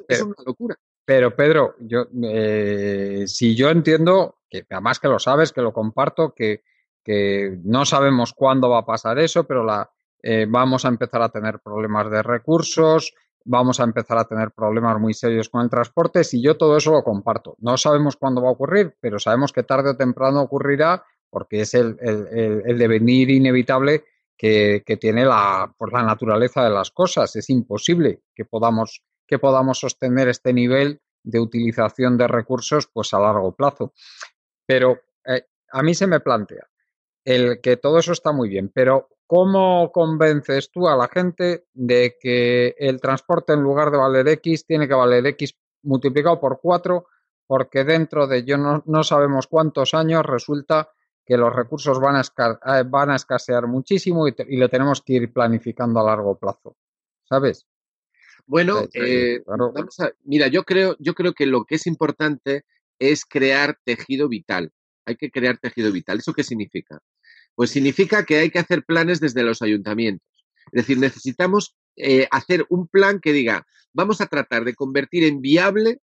[0.07, 0.77] es, una locura.
[1.03, 6.33] Pero Pedro, yo, eh, si yo entiendo, que además que lo sabes, que lo comparto,
[6.33, 6.63] que,
[7.03, 9.91] que no sabemos cuándo va a pasar eso, pero la,
[10.27, 13.13] eh, vamos a empezar a tener problemas de recursos,
[13.45, 16.23] vamos a empezar a tener problemas muy serios con el transporte.
[16.23, 19.63] Si yo todo eso lo comparto, no sabemos cuándo va a ocurrir, pero sabemos que
[19.63, 24.05] tarde o temprano ocurrirá porque es el, devenir inevitable
[24.37, 27.35] que, tiene la, por la naturaleza de las cosas.
[27.35, 33.19] Es imposible que podamos, que podamos sostener este nivel de utilización de recursos pues a
[33.19, 33.93] largo plazo.
[34.65, 36.67] Pero eh, a mí se me plantea
[37.25, 42.15] el que todo eso está muy bien, pero ¿Cómo convences tú a la gente de
[42.19, 47.07] que el transporte en lugar de valer X tiene que valer X multiplicado por 4
[47.47, 50.91] porque dentro de yo no, sabemos cuántos años resulta
[51.25, 52.21] que los recursos van a,
[52.79, 56.75] eh, van a escasear muchísimo y, lo tenemos que ir planificando a largo plazo?
[57.23, 57.65] ¿Sabes?
[58.45, 59.43] Bueno, eh,
[60.23, 62.65] mira, yo creo, yo creo que lo que es importante
[62.99, 64.71] es crear tejido vital.
[65.05, 66.19] Hay que crear tejido vital.
[66.19, 67.01] ¿Eso qué significa?
[67.55, 70.27] Pues significa que hay que hacer planes desde los ayuntamientos.
[70.71, 75.41] Es decir, necesitamos eh, hacer un plan que diga, vamos a tratar de convertir en
[75.41, 75.99] viable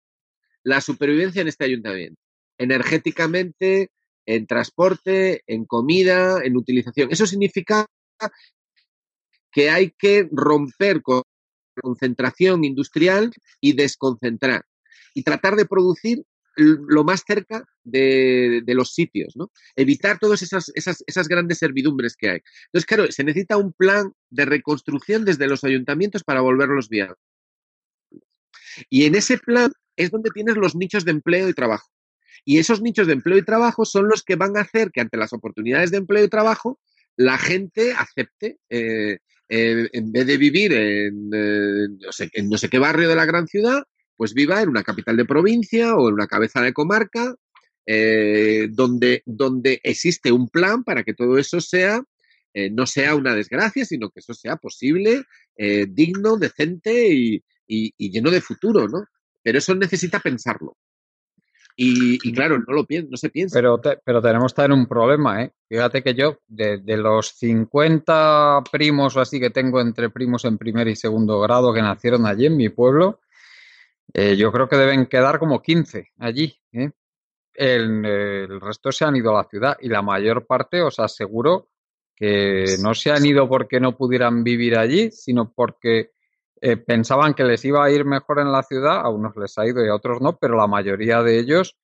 [0.63, 2.21] la supervivencia en este ayuntamiento,
[2.59, 3.91] energéticamente,
[4.27, 7.11] en transporte, en comida, en utilización.
[7.13, 7.87] Eso significa
[9.53, 11.23] que hay que romper con
[11.81, 14.65] concentración industrial y desconcentrar
[15.15, 16.25] y tratar de producir
[16.57, 19.51] lo más cerca de, los sitios, ¿no?
[19.75, 22.41] Evitar todas esas, esas, esas, grandes servidumbres que hay.
[22.67, 27.19] Entonces, claro, se necesita un plan de reconstrucción desde los ayuntamientos para volverlos viables.
[28.91, 31.89] Y en ese plan es donde tienes los nichos de empleo y trabajo.
[32.45, 35.17] Y esos nichos de empleo y trabajo son los que van a hacer que ante
[35.17, 36.79] las oportunidades de empleo y trabajo
[37.17, 43.09] la gente acepte, eh, eh, en vez de vivir eh, en no sé qué barrio
[43.09, 43.85] de la gran ciudad,
[44.17, 47.35] pues viva en una capital de provincia o en una cabeza de comarca,
[48.71, 52.03] donde, donde existe un plan para que todo eso sea,
[52.73, 55.23] no sea una desgracia, sino que eso sea posible,
[55.57, 59.05] digno, decente y, y, lleno de futuro, ¿no?
[59.43, 60.77] Pero eso necesita pensarlo.
[61.79, 63.59] Y, claro, no, lo no se piensa.
[63.59, 65.53] Pero, pero tenemos también un problema, ¿eh?
[65.69, 70.89] Fíjate que yo, de, los 50 primos o así que tengo entre primos en primer
[70.89, 73.21] y segundo grado que nacieron allí en mi pueblo,
[74.13, 76.59] eh, yo creo que deben quedar como 15 allí.
[76.73, 76.91] ¿eh?
[77.55, 81.69] El, resto se han ido a la ciudad y la mayor parte, os aseguro,
[82.15, 86.13] que no se han ido porque no pudieran vivir allí, sino porque
[86.61, 89.67] eh, pensaban que les iba a ir mejor en la ciudad, a unos les ha
[89.67, 91.77] ido y a otros no, pero la mayoría de ellos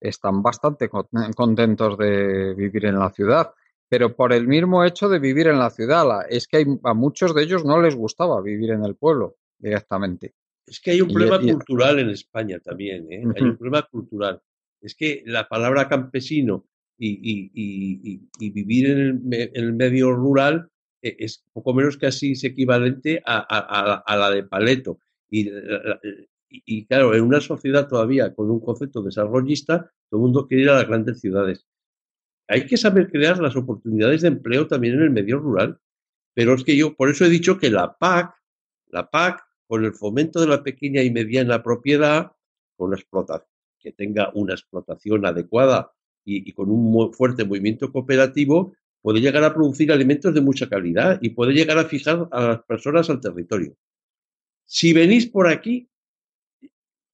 [0.00, 3.52] están bastante contentos de vivir en la ciudad.
[3.88, 7.42] Pero por el mismo hecho de vivir en la ciudad, es que a muchos de
[7.42, 10.34] ellos no les gustaba vivir en el pueblo directamente.
[10.68, 13.24] Es que hay un problema cultural en España también, ¿eh?
[13.36, 14.40] hay un problema cultural.
[14.80, 16.66] Es que la palabra campesino
[16.98, 20.68] y, vivir en el, medio rural
[21.02, 24.98] e-, es poco menos casi es equivalente a, la de Paleto.
[25.30, 25.50] Y,
[26.48, 30.70] y, claro, en una sociedad todavía con un concepto desarrollista, todo el mundo quiere ir
[30.70, 31.66] a las grandes ciudades.
[32.48, 35.78] Hay que saber crear las oportunidades de empleo también en el medio rural.
[36.34, 38.32] Pero es que yo, por eso he dicho que la PAC,
[38.90, 42.32] la PAC, con el fomento de la pequeña y mediana propiedad,
[42.76, 43.48] con la explotación,
[43.78, 45.92] que tenga una explotación adecuada
[46.24, 51.18] y, y con un fuerte movimiento cooperativo, puede llegar a producir alimentos de mucha calidad
[51.22, 53.76] y puede llegar a fijar a las personas al territorio.
[54.64, 55.88] Si venís por aquí,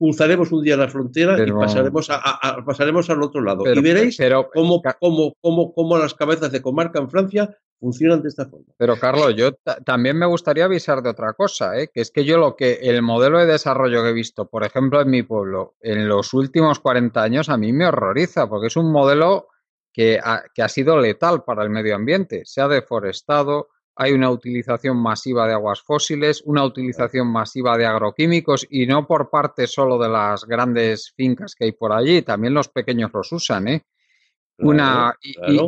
[0.04, 3.64] cruzaremos un día la frontera y pasaremos, a, pasaremos al otro lado.
[3.66, 4.18] y veréis
[4.52, 8.66] cómo, cómo, cómo, cómo, las cabezas de comarca en Francia funcionan de esta forma.
[8.76, 9.52] Pero Carlos, yo
[9.84, 11.90] también me gustaría avisar de otra cosa, ¿eh?
[11.92, 15.00] que es que yo lo que el modelo de desarrollo que he visto, por ejemplo,
[15.00, 18.92] en mi pueblo, en los últimos 40 años, a mí me horroriza, porque es un
[18.92, 19.48] modelo
[19.90, 22.42] que ha, sido letal para el medio ambiente.
[22.44, 28.66] Se ha deforestado, hay una utilización masiva de aguas fósiles, una utilización masiva de agroquímicos
[28.68, 32.68] y no por parte solo de las grandes fincas que hay por allí, también los
[32.68, 33.84] pequeños los usan, ¿eh?
[34.58, 35.14] una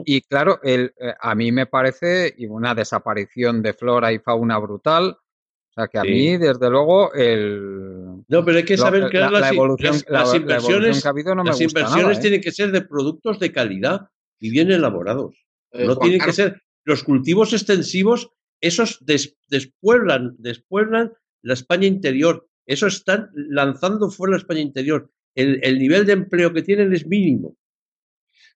[0.05, 5.17] y claro, el, eh, a mí me parece una desaparición de flora y fauna brutal.
[5.19, 9.53] O sea que a mí, desde luego, el no, pero hay que saber que las,
[9.53, 12.21] evolución, las, inversiones, las inversiones ¿eh?
[12.21, 14.09] tienen que ser de productos de calidad
[14.41, 15.35] y bien elaborados.
[15.73, 18.31] Eh, no tienen que ser los cultivos extensivos,
[18.61, 19.05] esos
[19.49, 21.13] despueblan, despueblan
[21.43, 22.49] la España interior.
[22.65, 25.11] Eso están lanzando fuera la España interior.
[25.35, 27.59] El, el nivel de empleo que tienen es mínimo.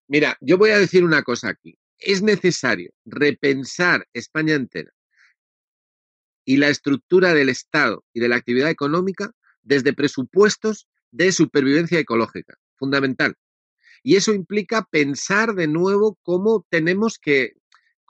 [0.07, 1.77] Mira, yo voy a decir una cosa aquí.
[1.99, 4.93] Es necesario repensar España entera
[6.45, 12.55] y la estructura del Estado y de la actividad económica desde presupuestos de supervivencia ecológica.
[12.77, 13.35] Fundamental.
[14.03, 17.55] Y eso implica pensar de nuevo cómo tenemos que,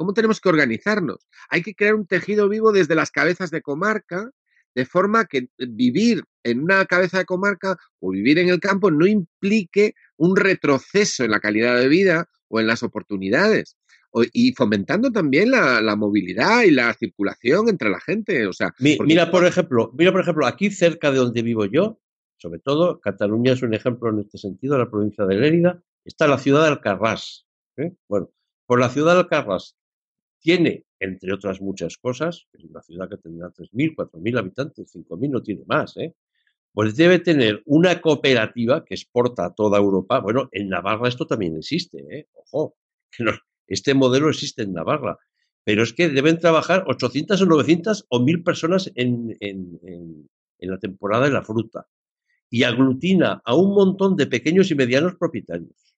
[0.00, 1.28] cómo tenemos que organizarnos.
[1.50, 4.30] Hay que crear un tejido vivo desde las cabezas de comarca,
[4.74, 9.06] de forma que vivir en una cabeza de comarca o vivir en el campo no
[9.06, 13.76] implique un retroceso en la calidad de vida o en las oportunidades.
[14.32, 18.46] y fomentando también la, movilidad y la circulación entre la gente.
[18.46, 22.00] O sea, mira, por ejemplo, mira, por ejemplo, aquí cerca de donde vivo yo,
[22.38, 26.38] sobre todo, Cataluña es un ejemplo en este sentido, la provincia de Lérida, está la
[26.38, 27.46] ciudad de Alcarrás.
[27.76, 27.92] ¿eh?
[28.08, 28.30] Bueno,
[28.64, 29.76] por la ciudad de Alcarrás
[30.40, 35.42] tiene, entre otras muchas cosas, es una ciudad que tendrá 3.000, 4.000 habitantes, 5.000 no
[35.42, 36.14] tiene más, ¿eh?
[36.72, 40.20] pues debe tener una cooperativa que exporta a toda Europa.
[40.20, 42.28] Bueno, en Navarra esto también existe, ¿eh?
[42.34, 42.76] ojo,
[43.66, 45.18] este modelo existe en Navarra,
[45.64, 50.28] pero es que deben trabajar 800 o 900 o 1.000 personas en, en
[50.60, 51.86] la temporada de la fruta
[52.50, 55.94] y aglutina a un montón de pequeños y medianos propietarios.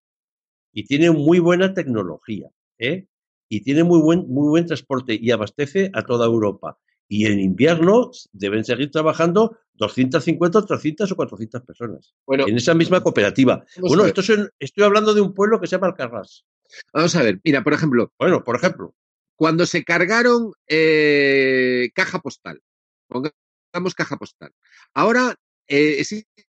[0.73, 3.07] Y tiene muy buena tecnología, ¿eh?
[3.53, 6.79] Y tiene muy buen, muy buen transporte y abastece a toda Europa.
[7.07, 12.15] Y en invierno deben seguir trabajando 250, 300 o 400 personas.
[12.27, 13.63] Bueno, en esa misma cooperativa.
[13.79, 14.23] Bueno, esto
[14.59, 16.47] estoy hablando de un pueblo que se llama Alcarrás.
[16.95, 18.11] Vamos a ver, mira, por ejemplo.
[18.19, 18.95] Bueno, por ejemplo.
[19.37, 22.63] Cuando se cargaron eh, caja postal,
[23.07, 24.55] pongamos caja postal.
[24.95, 25.35] Ahora
[25.69, 26.47] eh, existe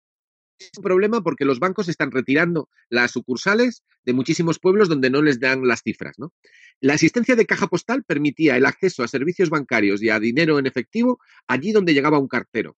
[0.77, 5.41] un problema porque los bancos están retirando las sucursales de muchísimos pueblos donde no les
[5.41, 6.19] dan las cifras.
[6.19, 6.33] ¿no?
[6.81, 10.67] La asistencia de caja postal permitía el acceso a servicios bancarios y a dinero en
[10.67, 12.77] efectivo allí donde llegaba un cartero.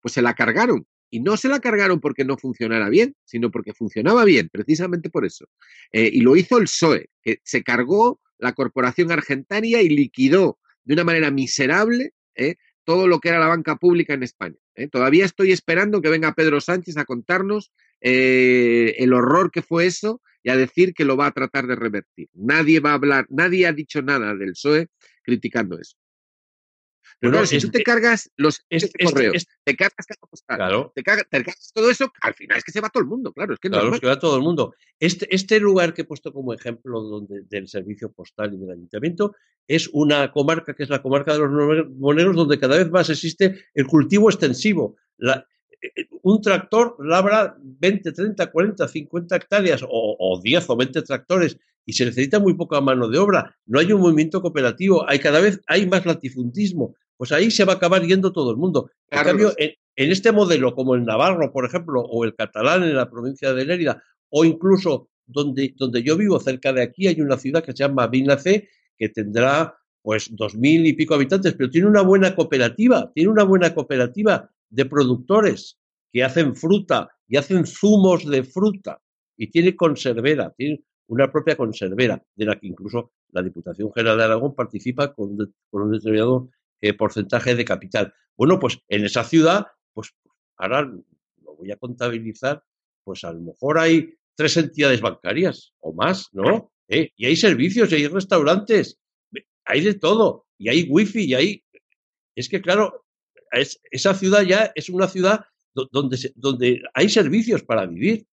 [0.00, 0.86] Pues se la cargaron.
[1.12, 5.24] Y no se la cargaron porque no funcionara bien, sino porque funcionaba bien, precisamente por
[5.24, 5.46] eso.
[5.90, 10.94] Eh, y lo hizo el PSOE, que se cargó la corporación argentaria y liquidó de
[10.94, 12.54] una manera miserable eh,
[12.84, 14.56] todo lo que era la banca pública en España.
[14.80, 14.88] ¿Eh?
[14.88, 20.22] Todavía estoy esperando que venga Pedro Sánchez a contarnos eh, el horror que fue eso
[20.42, 22.28] y a decir que lo va a tratar de revertir.
[22.32, 24.88] Nadie va a hablar, nadie ha dicho nada del PSOE
[25.22, 25.96] criticando eso.
[27.18, 28.60] Pero claro, si tú te cargas los
[29.02, 33.02] correos, te cargas postal, te, cargas, todo eso, al final es que se va todo
[33.02, 33.54] el mundo, claro.
[33.54, 34.74] Es que claro, se va todo el mundo.
[34.98, 39.34] Este, este lugar que he puesto como ejemplo donde, del servicio postal y del ayuntamiento
[39.66, 43.64] es una comarca que es la comarca de los moneros, donde cada vez más existe
[43.74, 44.96] el cultivo extensivo.
[45.16, 45.46] La,
[45.80, 49.88] eh, un tractor labra 20, 30, 40, 50 hectáreas o,
[50.18, 53.56] o 10 o 20 tractores y se necesita muy poca mano de obra.
[53.66, 57.74] No hay un movimiento cooperativo, hay cada vez hay más latifundismo pues ahí se va
[57.74, 58.90] a acabar yendo todo el mundo.
[59.10, 63.10] En cambio, en, este modelo, como el navarro, por ejemplo, o el catalán en la
[63.10, 67.62] provincia de Lérida, o incluso donde, donde yo vivo, cerca de aquí, hay una ciudad
[67.62, 72.00] que se llama Vinacé, que tendrá pues dos mil y pico habitantes, pero tiene una
[72.00, 75.76] buena cooperativa, tiene una buena cooperativa de productores
[76.10, 78.98] que hacen fruta y hacen zumos de fruta
[79.36, 84.24] y tiene conservera, tiene una propia conservera, de la que incluso la Diputación General de
[84.24, 85.36] Aragón participa con,
[85.68, 86.50] con un determinado
[86.80, 88.14] eh, porcentaje de capital.
[88.36, 90.14] Bueno, pues en esa ciudad, pues
[90.56, 92.62] ahora lo voy a contabilizar,
[93.02, 96.70] pues a lo mejor hay tres entidades bancarias o más, ¿no?
[96.86, 99.00] Eh, y hay servicios, y hay restaurantes,
[99.64, 101.64] hay de todo, y hay wifi, y hay...
[102.36, 103.04] Es que claro,
[103.90, 105.44] esa ciudad ya es una ciudad
[105.74, 108.26] donde, donde hay servicios para vivir.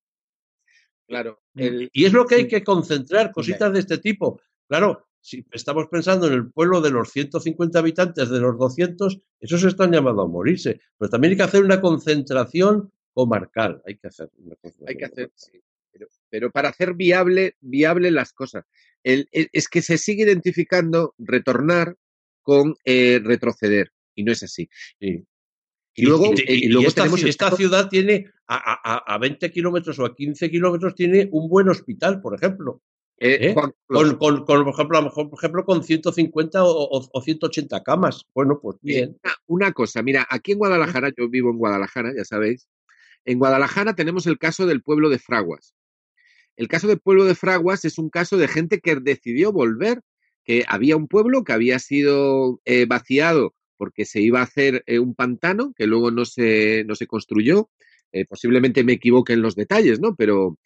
[1.07, 1.41] Claro.
[1.55, 4.41] y es lo que hay que concentrar, cositas de este tipo.
[4.67, 9.63] Claro, si estamos pensando en el pueblo de los 150 habitantes, de los 200, esos
[9.63, 10.81] están llamados a morirse.
[10.97, 13.81] Pero también hay que hacer una concentración comarcal.
[13.85, 14.55] Hay que hacer una
[14.87, 15.31] Hay que hacer,
[16.29, 18.65] pero, para hacer viable, viable las cosas.
[19.03, 21.95] es que se sigue identificando retornar
[22.41, 23.91] con eh, retroceder.
[24.15, 24.69] Y no es así.
[25.97, 26.69] Y luego, eh,
[27.25, 32.21] esta, ciudad tiene a, a 20 kilómetros o a 15 kilómetros tiene un buen hospital,
[32.21, 32.83] por ejemplo.
[33.19, 33.55] Eh, ¿Eh?
[33.55, 38.25] con, con, por, ejemplo, a lo mejor, por ejemplo, con 150 o, o 180 camas.
[38.35, 39.17] Bueno, pues bien.
[39.47, 42.67] Una, cosa, mira, aquí en Guadalajara, yo vivo en Guadalajara, ya sabéis,
[43.25, 45.73] en Guadalajara tenemos el caso del pueblo de Fraguas.
[46.57, 50.01] El caso del pueblo de Fraguas es un caso de gente que decidió volver,
[50.43, 55.15] que había un pueblo que había sido eh, vaciado porque se iba a hacer un
[55.15, 57.69] pantano, que luego no se, no se construyó.
[58.29, 60.15] posiblemente me equivoque en los detalles, ¿no?
[60.15, 60.57] Pero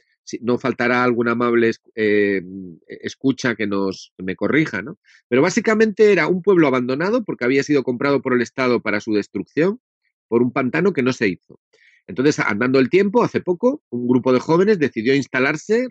[0.41, 2.41] no faltará algún amable eh,
[2.85, 4.97] escucha que nos me corrija, ¿no?
[5.27, 9.13] Pero básicamente era un pueblo abandonado porque había sido comprado por el Estado para su
[9.13, 9.79] destrucción
[10.27, 11.59] por un pantano que no se hizo.
[12.07, 15.87] Entonces, andando el tiempo, hace poco, un grupo de jóvenes decidió instalarse,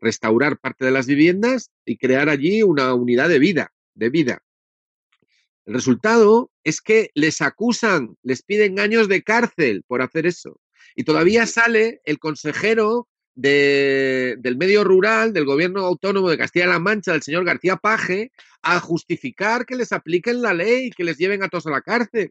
[0.00, 4.42] restaurar parte de las viviendas y crear allí una unidad de vida, de vida.
[5.68, 10.58] El resultado es que les acusan, les piden años de cárcel por hacer eso.
[10.96, 17.22] Y todavía sale el consejero del medio rural, del gobierno autónomo de Castilla-La Mancha, del
[17.22, 21.48] señor García Paje, a justificar que les apliquen la ley y que les lleven a
[21.50, 22.30] todos a la cárcel.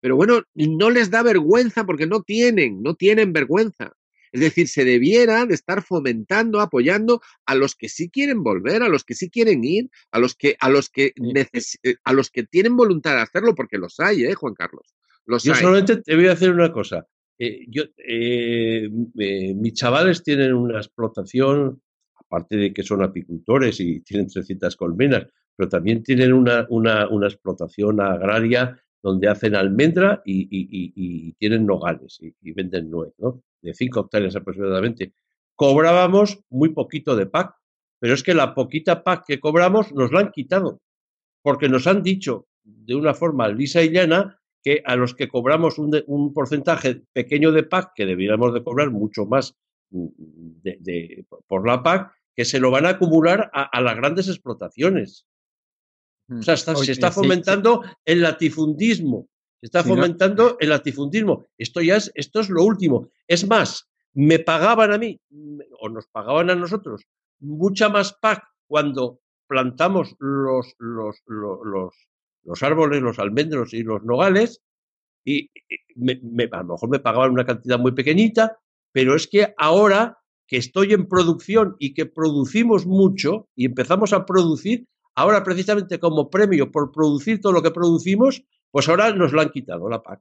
[0.00, 3.92] Pero bueno, no les da vergüenza porque no tienen, no tienen vergüenza.
[4.34, 8.88] Es decir, se debiera de estar fomentando, apoyando a los que sí quieren volver, a
[8.88, 12.42] los que sí quieren ir, a los que, a los que, eh, a los que
[12.42, 14.96] tienen voluntad de hacerlo, porque los hay, ¿eh, Juan Carlos?
[15.24, 17.06] Los Yo solamente te voy a decir una cosa.
[17.38, 18.90] Eh, yo, eh,
[19.20, 21.80] eh, mis chavales tienen una explotación,
[22.16, 27.28] aparte de que son apicultores y tienen 300 colmenas, pero también tienen una, una, una
[27.28, 33.42] explotación agraria donde hacen almendra y, tienen nogales y, venden nuez, ¿no?
[33.60, 35.12] De 5 hectáreas aproximadamente.
[35.54, 37.54] Cobrábamos muy poquito de PAC,
[37.98, 40.80] pero es que la poquita PAC que cobramos nos la han quitado,
[41.42, 45.78] porque nos han dicho de una forma lisa y llana que a los que cobramos
[45.78, 49.54] un, un porcentaje pequeño de PAC, que debiéramos de cobrar mucho más
[49.90, 50.06] mm,
[50.62, 55.26] de, por la PAC, que se lo van a acumular a, las grandes explotaciones.
[56.30, 59.28] O sea, se está fomentando el latifundismo.
[59.60, 61.46] Se está fomentando el latifundismo.
[61.58, 63.08] Esto ya es, esto es lo último.
[63.26, 65.20] Es más, me pagaban a mí,
[65.80, 67.02] o nos pagaban a nosotros,
[67.40, 71.94] mucha más PAC cuando plantamos los, los, los,
[72.44, 74.62] los árboles, los almendros y los nogales,
[75.24, 75.50] y
[75.96, 76.20] me,
[76.52, 78.58] a lo mejor me pagaban una cantidad muy pequeñita,
[78.92, 84.26] pero es que ahora que estoy en producción y que producimos mucho y empezamos a
[84.26, 89.40] producir, ahora precisamente como premio por producir todo lo que producimos, pues ahora nos lo
[89.40, 90.20] han quitado la PAC.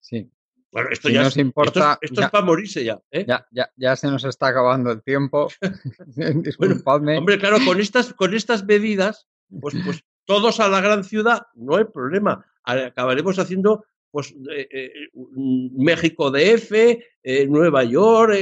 [0.00, 0.30] Sí.
[0.70, 3.24] Bueno, esto ya nos importa, esto, es, para morirse ya, ¿eh?
[3.26, 3.70] ya, ya.
[3.76, 5.48] Ya se nos está acabando el tiempo.
[6.42, 7.18] Disculpadme.
[7.18, 9.28] hombre, claro, con estas, con estas medidas,
[9.60, 12.44] pues, pues todos a la gran ciudad, no hay problema.
[12.64, 18.34] Acabaremos haciendo pues eh, eh, México DF, eh, Nueva York,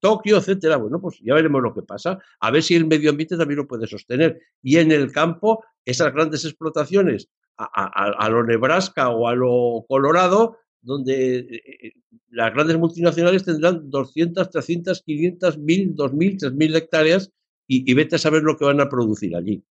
[0.00, 0.76] Tokio, etcétera.
[0.76, 2.18] Bueno, pues ya veremos lo que pasa.
[2.40, 4.40] A ver si el medio ambiente también lo puede sostener.
[4.62, 11.90] Y en el campo, esas grandes explotaciones a, lo Nebraska o a lo Colorado, donde
[12.30, 17.32] las grandes multinacionales tendrán 200, 300, 500, 1000, 2000, 3000 hectáreas
[17.66, 19.62] y, vete a saber lo que van a producir allí.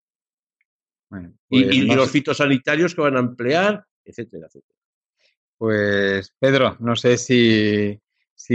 [1.49, 4.76] y, pues los fitosanitarios que van a emplear, etcétera, etcétera.
[5.59, 8.01] Pues Pedro, no sé si,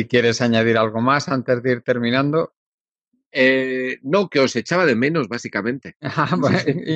[0.08, 2.54] quieres añadir algo más antes de ir terminando.
[3.32, 5.96] Eh, no, que os echaba de menos, básicamente.
[6.02, 6.38] Ah,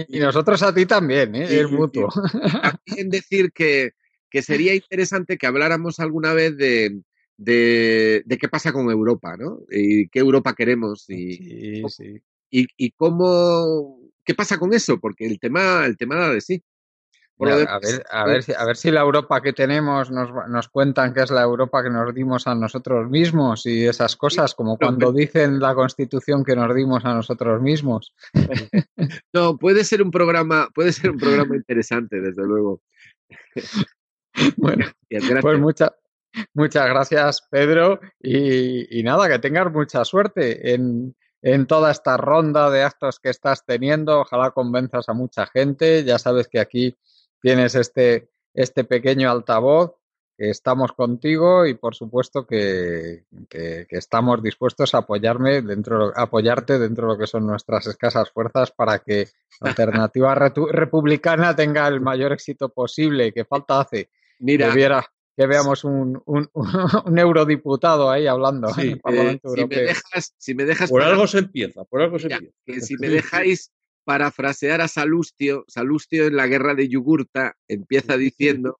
[0.10, 1.48] y, nosotros a ti también, ¿eh?
[1.50, 2.10] es mutuo.
[2.10, 3.94] También decir que,
[4.42, 7.02] sería interesante que habláramos alguna vez de,
[7.38, 9.62] de, qué pasa con Europa, ¿no?
[9.72, 11.82] Y qué Europa queremos y,
[12.52, 16.62] y, cómo, qué pasa con eso, porque el tema, el tema da de sí
[17.40, 21.14] a, ver, a, ver si, a ver si la Europa que tenemos nos, nos cuentan
[21.14, 25.12] que es la Europa que nos dimos a nosotros mismos y esas cosas, como cuando
[25.12, 28.14] dicen la Constitución que nos dimos a nosotros mismos.
[29.34, 32.82] No, puede ser un programa, puede ser un programa interesante, desde luego.
[34.58, 34.86] Bueno,
[35.42, 35.92] pues muchas
[36.54, 42.70] muchas gracias, Pedro, y, y, nada, que tengas mucha suerte en, en toda esta ronda
[42.72, 44.22] de actos que estás teniendo.
[44.22, 46.04] Ojalá convenzas a mucha gente.
[46.04, 46.98] Ya sabes que aquí
[47.46, 49.94] tienes este, este pequeño altavoz,
[50.36, 53.26] que estamos contigo y por supuesto que,
[53.88, 58.98] estamos dispuestos a apoyarme dentro, apoyarte dentro de lo que son nuestras escasas fuerzas para
[58.98, 59.28] que
[59.62, 63.32] la alternativa republicana tenga el mayor éxito posible.
[63.32, 64.10] que falta hace?
[64.40, 64.74] Mira,
[65.38, 69.94] que, veamos un, un, eurodiputado ahí hablando en el Parlamento eh, Europeo.
[70.36, 72.56] Si me dejas, por algo se empieza, por algo se empieza.
[72.66, 73.72] Que si me dejáis
[74.06, 78.80] parafrasear a Salustio, Salustio en la guerra de Yugurta empieza diciendo,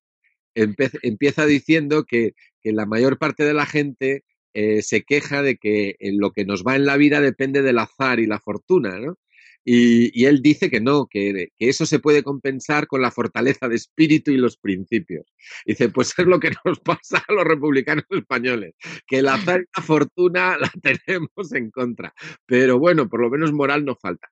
[0.54, 2.34] empieza diciendo que,
[2.64, 4.24] la mayor parte de la gente
[4.56, 8.20] eh, se queja de que lo que nos va en la vida depende del azar
[8.20, 9.20] y la fortuna, ¿no?
[9.68, 13.76] Y, él dice que no, que, que, eso se puede compensar con la fortaleza de
[13.76, 15.26] espíritu y los principios.
[15.66, 18.76] Dice, pues es lo que nos pasa a los republicanos españoles,
[19.08, 22.14] que el azar y la fortuna la tenemos en contra.
[22.46, 24.30] Pero bueno, por lo menos moral no falta.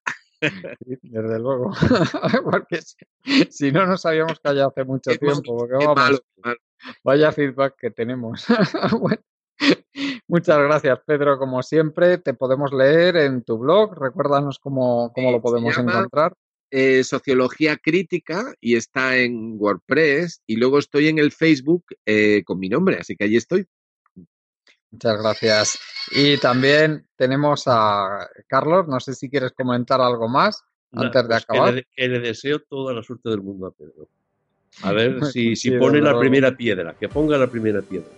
[1.01, 1.71] Desde luego.
[2.43, 2.79] porque
[3.49, 5.67] si, no nos habíamos callado hace mucho tiempo.
[7.03, 8.45] Vaya feedback que tenemos.
[10.27, 11.37] Muchas gracias, Pedro.
[11.37, 13.97] Como siempre, te podemos leer en tu blog.
[13.97, 16.33] Recuérdanos cómo, cómo lo podemos encontrar.
[16.71, 20.41] Eh, Sociología Crítica y está en WordPress.
[20.47, 23.67] Y luego estoy en el Facebook eh, con mi nombre, así que allí estoy.
[24.93, 25.79] Muchas gracias.
[26.11, 31.43] Y también tenemos a Carlos, no sé si quieres comentar algo más antes de pues
[31.43, 31.85] acabar.
[31.95, 34.07] Que le, deseo toda la suerte del mundo a Pedro.
[34.83, 38.11] A ver si, si pone la primera piedra, que ponga la primera piedra.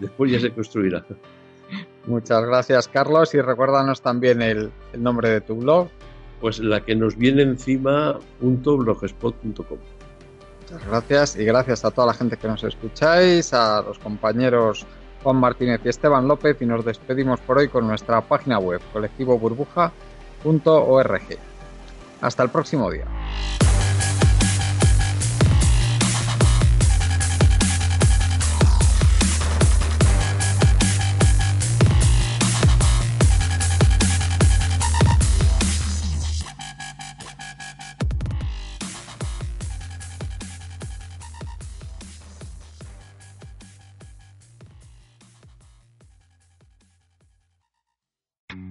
[0.00, 1.06] Después ya se construirá.
[2.06, 3.32] Muchas gracias, Carlos.
[3.34, 5.88] Y recuérdanos también el, el nombre de tu blog.
[6.40, 9.78] Pues la que nos viene encima, blogspot.com.
[10.62, 14.84] Muchas gracias y gracias a toda la gente que nos escucháis, a los compañeros
[15.26, 21.22] Juan Martínez y Esteban López y nos despedimos por hoy con nuestra página web colectivoburbuja.org.
[22.20, 23.06] Hasta el próximo día.